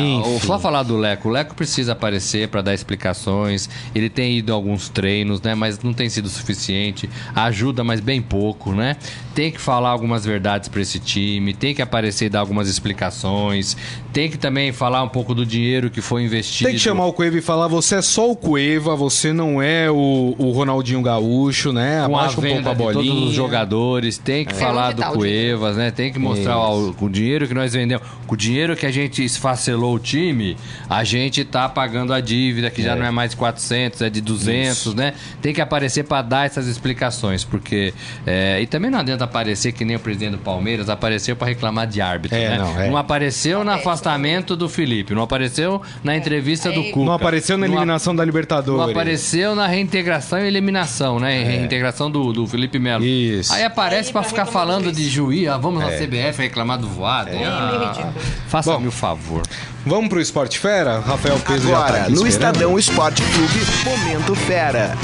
[0.00, 3.68] É, o Flá falar do Leco, o Leco precisa aparecer para dar explicações.
[3.94, 5.54] Ele tem ido a alguns treinos, né?
[5.54, 7.08] Mas não tem sido suficiente.
[7.34, 8.96] Ajuda, mas bem pouco, né?
[9.34, 13.76] Tem que falar algumas verdades para esse time, tem que aparecer e dar algumas explicações.
[14.12, 16.68] Tem que também falar um pouco do dinheiro que foi investido.
[16.68, 19.90] Tem que chamar o Cueva e falar: você é só o Cueva, você não é
[19.90, 22.04] o, o Ronaldinho Gaúcho, né?
[22.06, 23.14] com a Abaixa um pouco venda a de bolinha.
[23.14, 24.56] todos os jogadores, tem que É.
[24.56, 25.90] falar do tá o Cuevas, né?
[25.90, 28.90] Tem que mostrar ó, o, o dinheiro que nós vendemos, com o dinheiro que a
[28.90, 30.56] gente esfacelou o time,
[30.88, 34.20] a gente tá pagando a dívida que já não é mais de 400, é de
[34.20, 35.14] 200, né?
[35.40, 37.92] Tem que aparecer para dar essas explicações, porque
[38.26, 41.86] é, e também não adianta aparecer que nem o presidente do Palmeiras apareceu para reclamar
[41.86, 42.58] de árbitro, É, né?
[42.58, 43.00] não, é.
[43.00, 47.06] apareceu no afastamento do Felipe, não apareceu na entrevista do Cuca.
[47.06, 48.90] Não apareceu na não eliminação da não Libertadores.
[48.90, 51.42] apareceu na reintegração e eliminação, né?
[51.42, 53.04] Reintegração do, do Felipe Melo.
[53.04, 53.52] Isso.
[53.52, 57.30] Aí aparece pra ficar falando de juiz, ah, vamos na CBF reclamar do voado.
[57.44, 58.12] Ah,
[58.48, 59.42] Faça-me o favor.
[59.84, 61.00] Vamos pro Esporte Fera?
[61.00, 62.26] Rafael Peso já tá Agora, aqui no.
[62.26, 64.96] Estadão Esporte Clube, Momento Fera.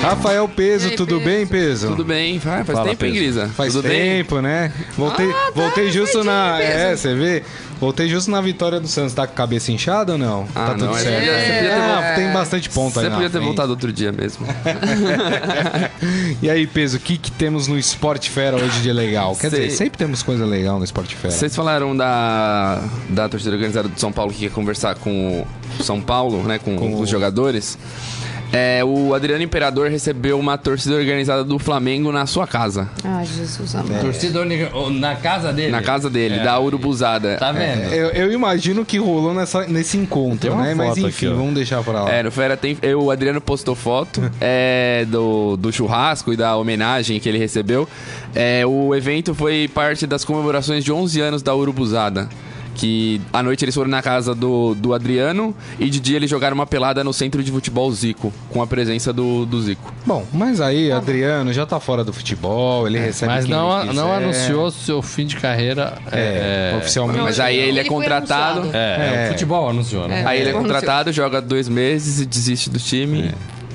[0.00, 1.24] Rafael Peso, E aí, tudo Peso?
[1.28, 1.86] bem, Peso?
[1.88, 2.38] Tudo bem?
[2.38, 3.14] Faz, faz Fala, tempo, hein, Pedro.
[3.26, 3.50] Grisa?
[3.56, 3.98] Faz Tudo bem?
[4.22, 4.72] tempo, né?
[4.96, 6.56] Voltei, Ah, tá, voltei justo na.
[6.58, 6.72] Peso.
[6.72, 7.42] É, você vê?
[7.80, 9.12] Voltei justo na vitória do Santos.
[9.14, 10.48] Tá com a cabeça inchada ou não?
[10.54, 11.14] Ah, tá tudo não, é- certo.
[11.14, 13.92] você podia- você podia ter Ah, tem bastante ponto aí Você podia ter voltado outro
[13.92, 14.46] dia mesmo.
[16.42, 19.34] E aí, Peso, o que, que temos no Esporte Fera hoje de legal?
[19.36, 19.60] Quer Sei.
[19.66, 21.32] dizer, sempre temos coisa legal no Esporte Fera.
[21.34, 25.44] Vocês falaram da, da torcida organizada do São Paulo que quer conversar com
[25.78, 26.58] o São Paulo, né?
[26.58, 27.78] Com, Com os jogadores.
[28.52, 32.88] É, o Adriano Imperador recebeu uma torcida organizada do Flamengo na sua casa.
[33.04, 34.00] Ai, Jesus amado.
[34.00, 35.70] Torcida orga- oh, na casa dele.
[35.70, 36.42] Na casa dele, É.
[36.42, 37.36] da Urubuzada.
[37.36, 37.92] Tá vendo?
[37.92, 40.74] Eu, eu imagino que rolou nessa, nesse encontro, Tem uma né?
[40.74, 42.10] Mas foto enfim, aqui, vamos deixar pra lá.
[42.10, 42.78] É, no Fera tem.
[42.82, 47.86] eu- O Adriano postou foto é, do, do churrasco e da homenagem que ele recebeu.
[48.34, 52.28] É, o evento foi parte das comemorações de 11 anos da Urubuzada.
[52.78, 56.54] Que à noite eles foram na casa do, do Adriano e de dia eles jogaram
[56.54, 59.92] uma pelada no centro de futebol Zico, com a presença do, do Zico.
[60.06, 63.92] Bom, mas aí, Adriano já tá fora do futebol, ele recebe Mas quem não, ele
[63.92, 65.94] não anunciou seu fim de carreira.
[66.12, 67.20] É, É, oficialmente.
[67.20, 68.70] Mas aí ele é Ele contratado.
[68.72, 69.26] é, É.
[69.26, 70.22] o futebol anunciou, né?
[70.24, 73.34] Aí ele é contratado, joga dois meses e desiste do time.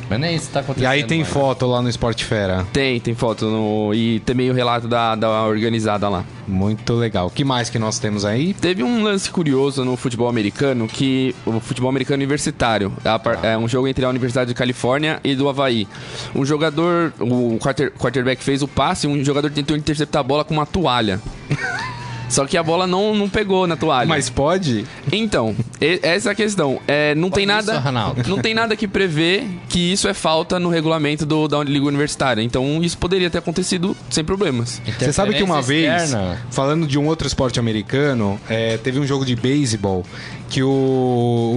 [0.10, 0.84] Mas nem isso tá acontecendo.
[0.84, 1.30] E aí tem mais.
[1.32, 2.66] foto lá no Esporte Fera.
[2.74, 6.24] Tem, tem foto no, e também o relato da, da organizada lá.
[6.48, 7.28] Muito legal.
[7.28, 8.54] O que mais que nós temos aí?
[8.54, 13.58] Teve um lance curioso no futebol americano, que o futebol americano universitário, a par- é
[13.58, 15.88] um jogo entre a Universidade de Califórnia e do Havaí.
[16.36, 20.54] Um jogador, o quarter, quarterback fez o passe, um jogador tentou interceptar a bola com
[20.54, 21.20] uma toalha.
[22.30, 24.08] Só que a bola não, não pegou na toalha.
[24.08, 24.86] Mas pode?
[25.12, 26.80] Então, e- essa é a questão.
[26.88, 27.74] É, não tem nada.
[27.74, 28.24] isso, Ronaldo?
[28.30, 32.42] Não tem nada que prevê que isso é falta no regulamento do, da Liga Universitária.
[32.42, 34.82] Então isso poderia ter acontecido sem problemas.
[35.00, 36.42] Você sabe que uma vez, externa.
[36.50, 40.06] falando de um outro esporte americano, é, teve um jogo de beisebol
[40.54, 40.68] que o,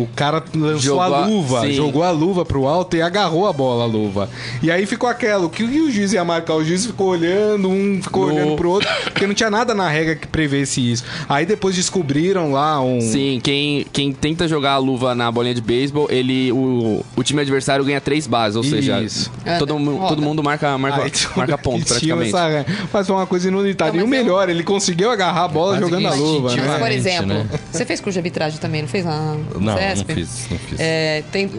[0.05, 1.73] o cara lançou Jogou a luva, sim.
[1.75, 4.31] jogou a luva pro alto e agarrou a bola, a luva.
[4.63, 6.55] E aí ficou aquela, o que o juiz ia marcar?
[6.55, 9.87] O juiz ficou olhando, um ficou No- olhando pro outro, porque não tinha nada na
[9.87, 11.05] regra que prevesse isso.
[11.29, 12.99] Aí depois descobriram lá um...
[13.03, 17.43] Sim, quem, quem tenta jogar a luva na bolinha de beisebol, ele o, o time
[17.43, 19.31] adversário ganha três bases, ou seja, Isso.
[19.59, 20.09] todo, Roda.
[20.09, 21.05] todo mundo marca, marca,
[21.37, 22.35] marca ponto praticamente.
[22.35, 23.93] essa- Mas foi uma coisa inusitada.
[23.93, 26.63] Não, e o mas eu- melhor, ele conseguiu agarrar a bola jogando a luva, né?
[26.63, 27.47] Por Realmente, exemplo, né?
[27.71, 30.09] você fez curso de arbitragem também, não fez na Não, CESP?
[30.09, 30.81] não fiz, não fiz.
[30.81, 31.51] É, tem,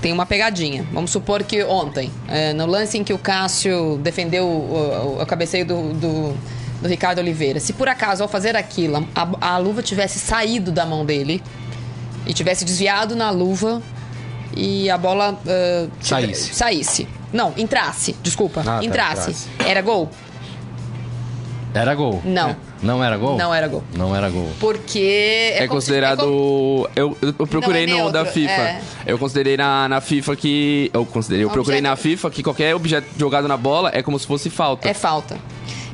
[0.00, 0.86] tem uma pegadinha.
[0.92, 5.26] Vamos supor que ontem, é, no lance em que o Cássio defendeu o, o- o
[5.26, 6.36] cabeceio do, do,
[6.82, 10.84] do Ricardo Oliveira, se por acaso ao fazer aquilo a, a luva tivesse saído da
[10.84, 11.42] mão dele
[12.26, 13.82] e tivesse desviado na luva
[14.56, 16.54] e a bola uh, Saísse.
[16.54, 17.08] saísse.
[17.32, 18.60] Não, entrasse, desculpa.
[18.60, 19.30] Ah, tá, entrasse.
[19.30, 19.48] entrasse.
[19.68, 20.08] Era gol?
[21.74, 22.22] Era gol?
[22.24, 22.54] Não.
[22.84, 23.36] Não era gol?
[23.36, 23.82] Não era gol.
[23.96, 24.48] Não era gol.
[24.60, 25.52] Porque.
[25.54, 26.18] É, se- considerado.
[26.20, 28.52] como- Eu, eu, procurei Não, é no da FIFA.
[28.52, 28.80] é.
[29.06, 30.90] Eu considerei na, na FIFA que.
[30.92, 31.44] Eu considerei.
[31.44, 34.50] Eu procurei Objeto- na FIFA que qualquer objeto jogado na bola é como se fosse
[34.50, 34.88] falta.
[34.88, 35.36] É falta.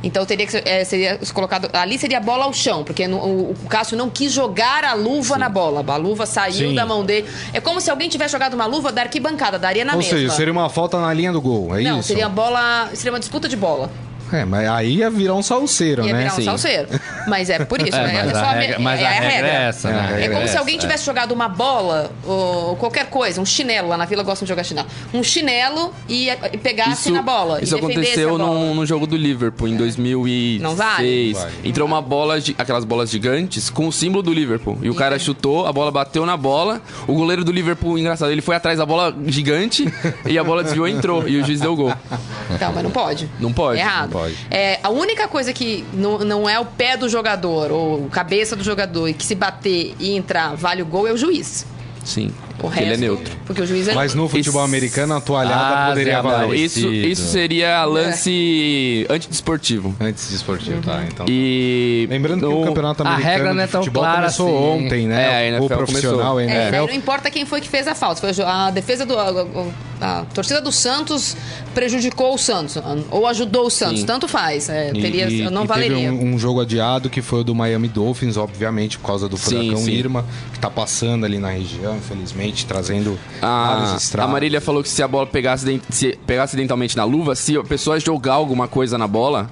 [0.02, 1.68] Então teria que ser, é, seria colocado.
[1.74, 4.94] Ali seria a bola ao chão, porque no- o, o Cássio não quis jogar a
[4.94, 5.84] luva na bola.
[5.86, 6.74] A luva saiu Sim.
[6.74, 7.28] da mão dele.
[7.52, 10.16] É como se alguém tivesse jogado uma luva da arquibancada, daria na Ou mesma.
[10.16, 12.08] seja, seria uma falta na linha do gol, é não, isso?
[12.08, 12.88] seria bola.
[12.94, 13.90] Seria uma disputa de bola.
[14.32, 16.18] É, mas aí ia virar um salseiro, Ia né?
[16.20, 16.44] virar um Sim.
[16.44, 16.88] salseiro.
[17.26, 18.22] Mas é por isso, É, né?
[18.24, 20.24] mas É só a me- regra, mas é a regra é essa, É, né?
[20.24, 20.78] É como se essa, alguém é.
[20.78, 24.64] tivesse jogado uma bola, ou qualquer coisa, um chinelo, lá na vila gostam de jogar
[24.64, 24.88] chinelo.
[25.12, 27.62] Um chinelo e, e pegasse na bola.
[27.62, 28.44] isso e aconteceu bola.
[28.46, 30.60] num, num jogo do Liverpool em 2006.
[30.62, 31.32] Não vale?
[31.34, 31.52] Vale.
[31.64, 34.78] Entrou uma bola, aquelas bolas gigantes, com o símbolo do Liverpool.
[34.82, 36.80] E o cara chutou, a bola bateu na bola.
[37.06, 39.86] O goleiro do Liverpool, engraçado, ele foi atrás da bola gigante
[40.26, 41.26] e a bola desviou e entrou.
[41.28, 41.92] E o juiz deu gol.
[42.54, 43.28] Então, mas não pode.
[43.38, 44.10] Não pode, É errado.
[44.12, 44.36] não pode.
[44.50, 48.64] É, a única coisa que não, não é o pé do jogador ou cabeça do
[48.64, 51.66] jogador e que se bater e entrar vale o gol é o juiz.
[52.04, 52.30] Sim.
[52.60, 53.36] O porque ele é resto- neutro.
[53.46, 53.94] Porque o juiz é.
[53.94, 56.56] Mas no futebol Isso- americano, a toalhada Ah, poderia valer.
[56.58, 59.94] Isso, isso seria lance antidesportivo.
[60.00, 61.02] Antes de esportivo, tá?
[61.06, 61.26] Então.
[61.28, 62.06] E.
[62.10, 64.48] Lembrando que o no- campeonato a americano regra não é de tão futebol clara começou
[64.74, 64.84] assim.
[64.86, 65.48] ontem, né?
[65.50, 66.86] É, a o profissional, a É, NFL.
[66.86, 68.20] não importa quem foi que fez a falta.
[68.20, 69.18] Foi a a defesa do.
[69.18, 69.66] A, a-
[70.02, 71.36] a torcida do Santos
[71.74, 72.76] prejudicou o Santos.
[73.10, 74.00] Ou ajudou o Santos.
[74.00, 74.06] Sim.
[74.06, 74.68] Tanto faz.
[74.70, 75.96] É, teria, e, não e valeria.
[75.96, 79.36] teve um, um jogo adiado que foi o do Miami Dolphins, obviamente, por causa do
[79.36, 79.90] Sim, furacão sim.
[79.92, 84.28] Irma, que tá passando ali na região, infelizmente, trazendo vários A, a.
[84.28, 87.62] Marília falou que se a bola pegasse, den- se pegasse acidentalmente na luva, se a
[87.62, 89.48] pessoa jogar alguma coisa na bola,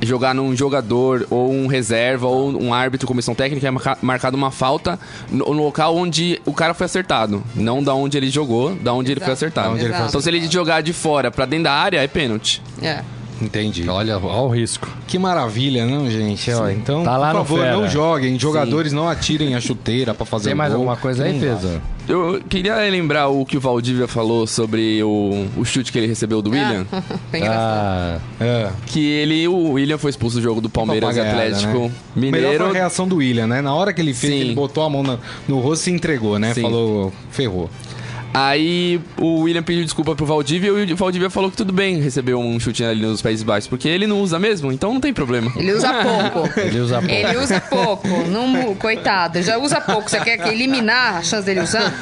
[0.00, 4.50] jogar num jogador ou um reserva ou um árbitro, comissão técnica, é marca- marcado uma
[4.50, 4.98] falta
[5.30, 7.42] no, no local onde o cara foi acertado.
[7.54, 9.68] Não da onde ele jogou, da onde ele foi acertado.
[9.68, 12.06] Da onde ele foi então se ele jogar de fora pra dentro da área, é
[12.06, 12.62] pênalti.
[12.80, 13.02] É.
[13.40, 13.88] Entendi.
[13.88, 14.88] Olha, olha o risco.
[15.06, 16.50] Que maravilha, não, gente?
[16.52, 17.76] Ó, então, Tá lá por no favor, Fera.
[17.76, 18.38] não joguem.
[18.38, 20.80] Jogadores não atirem a chuteira pra fazer Tem um mais gol.
[20.80, 21.38] alguma coisa aí.
[21.38, 21.80] Pedro?
[22.08, 26.40] Eu queria lembrar o que o Valdívia falou sobre o, o chute que ele recebeu
[26.40, 26.86] do William.
[27.30, 27.78] Foi engraçado.
[27.78, 28.70] Ah, É.
[28.86, 31.92] Que ele, o William foi expulso do jogo do Palmeiras e Papagaiada, Atlético né?
[32.16, 32.64] Melhor Mineiro.
[32.64, 33.60] foi a reação do William, né?
[33.60, 34.40] Na hora que ele fez, Sim.
[34.40, 36.54] ele botou a mão no, no rosto e se entregou, né?
[36.54, 36.62] Sim.
[36.62, 37.68] Falou, ferrou.
[38.32, 42.34] Aí o William pediu desculpa pro Valdívia e o Valdívia falou que tudo bem receber
[42.34, 45.50] um chute ali nos Países Baixos, porque ele não usa mesmo, então não tem problema.
[45.56, 46.60] Ele usa pouco.
[46.60, 47.14] ele usa pouco.
[47.14, 48.08] Ele usa pouco.
[48.30, 50.08] Não, coitado, já usa pouco.
[50.10, 51.92] Você quer que eliminar a chance dele usar?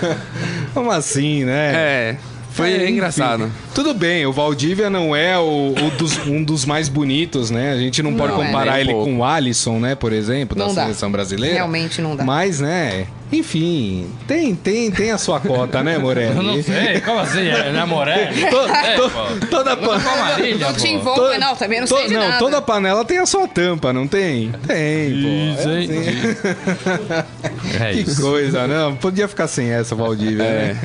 [0.75, 1.73] Como assim, né?
[1.75, 2.17] É,
[2.51, 2.93] foi É, enfim.
[2.95, 3.51] engraçado.
[3.75, 7.73] Tudo bem, o Valdívia não é o, o dos- um dos mais bonitos, né?
[7.73, 8.47] A gente não, pode Não é.
[8.47, 9.95] comparar um ele com o Alisson, né?
[9.95, 10.83] Por exemplo, da Não dá.
[10.83, 11.55] seleção brasileira.
[11.57, 12.25] Realmente não dá.
[12.25, 13.07] Mas, né?
[13.33, 16.37] Enfim, tem, tem, tem a sua cota, né, Morelli?
[16.37, 17.47] Eu não sei, como assim?
[17.49, 18.27] É namoré?
[18.27, 19.99] To- to- toda pan...
[19.99, 20.93] Marília, Não te
[21.39, 22.39] não, também não to- sei de nada.
[22.39, 24.53] toda panela tem a sua tampa, não tem?
[24.67, 25.71] Tem, Isso, pô.
[25.71, 27.27] É assim.
[27.81, 28.23] É Que isso.
[28.23, 28.95] coisa, não?
[28.97, 30.73] Podia ficar sem essa, Valdívia, É.
[30.75, 30.81] né?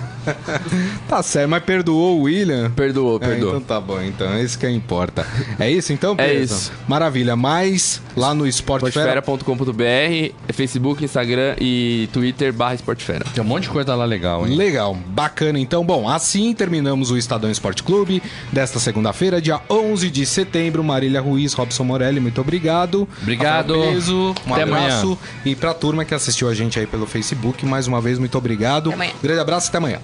[1.08, 2.70] tá certo, mas perdoou o William?
[2.72, 3.52] Perdoou, É, perdoou.
[3.58, 5.26] então tá bom, então é isso que importa.
[5.60, 6.44] É isso então, É Pedro?
[6.44, 6.72] isso.
[6.88, 9.20] Maravilha, mas lá no Sport Fera...
[9.20, 13.26] Sportfera.com.br, Facebook, Instagram e Twitter barra Sportfera.
[13.34, 14.56] Tem um monte de coisa lá legal, hein?
[14.56, 15.60] Legal, bacana.
[15.60, 18.22] Então, bom, assim terminamos o Estadão Esporte Clube
[18.52, 20.84] desta segunda-feira, dia 11 de setembro.
[20.84, 23.08] Marília Ruiz, Robson Morelli, muito obrigado.
[23.22, 23.74] Obrigado.
[23.74, 25.04] Peso, um Até abraço.
[25.04, 25.18] amanhã.
[25.46, 28.88] E pra turma que assistiu a gente aí pelo Facebook, mais uma vez, muito obrigado.
[28.90, 29.14] Até amanhã.
[29.22, 30.00] Grande abraço, até amanhã.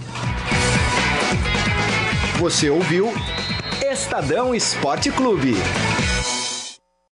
[2.40, 3.12] Você ouviu
[3.82, 5.56] Estadão Esporte Clube.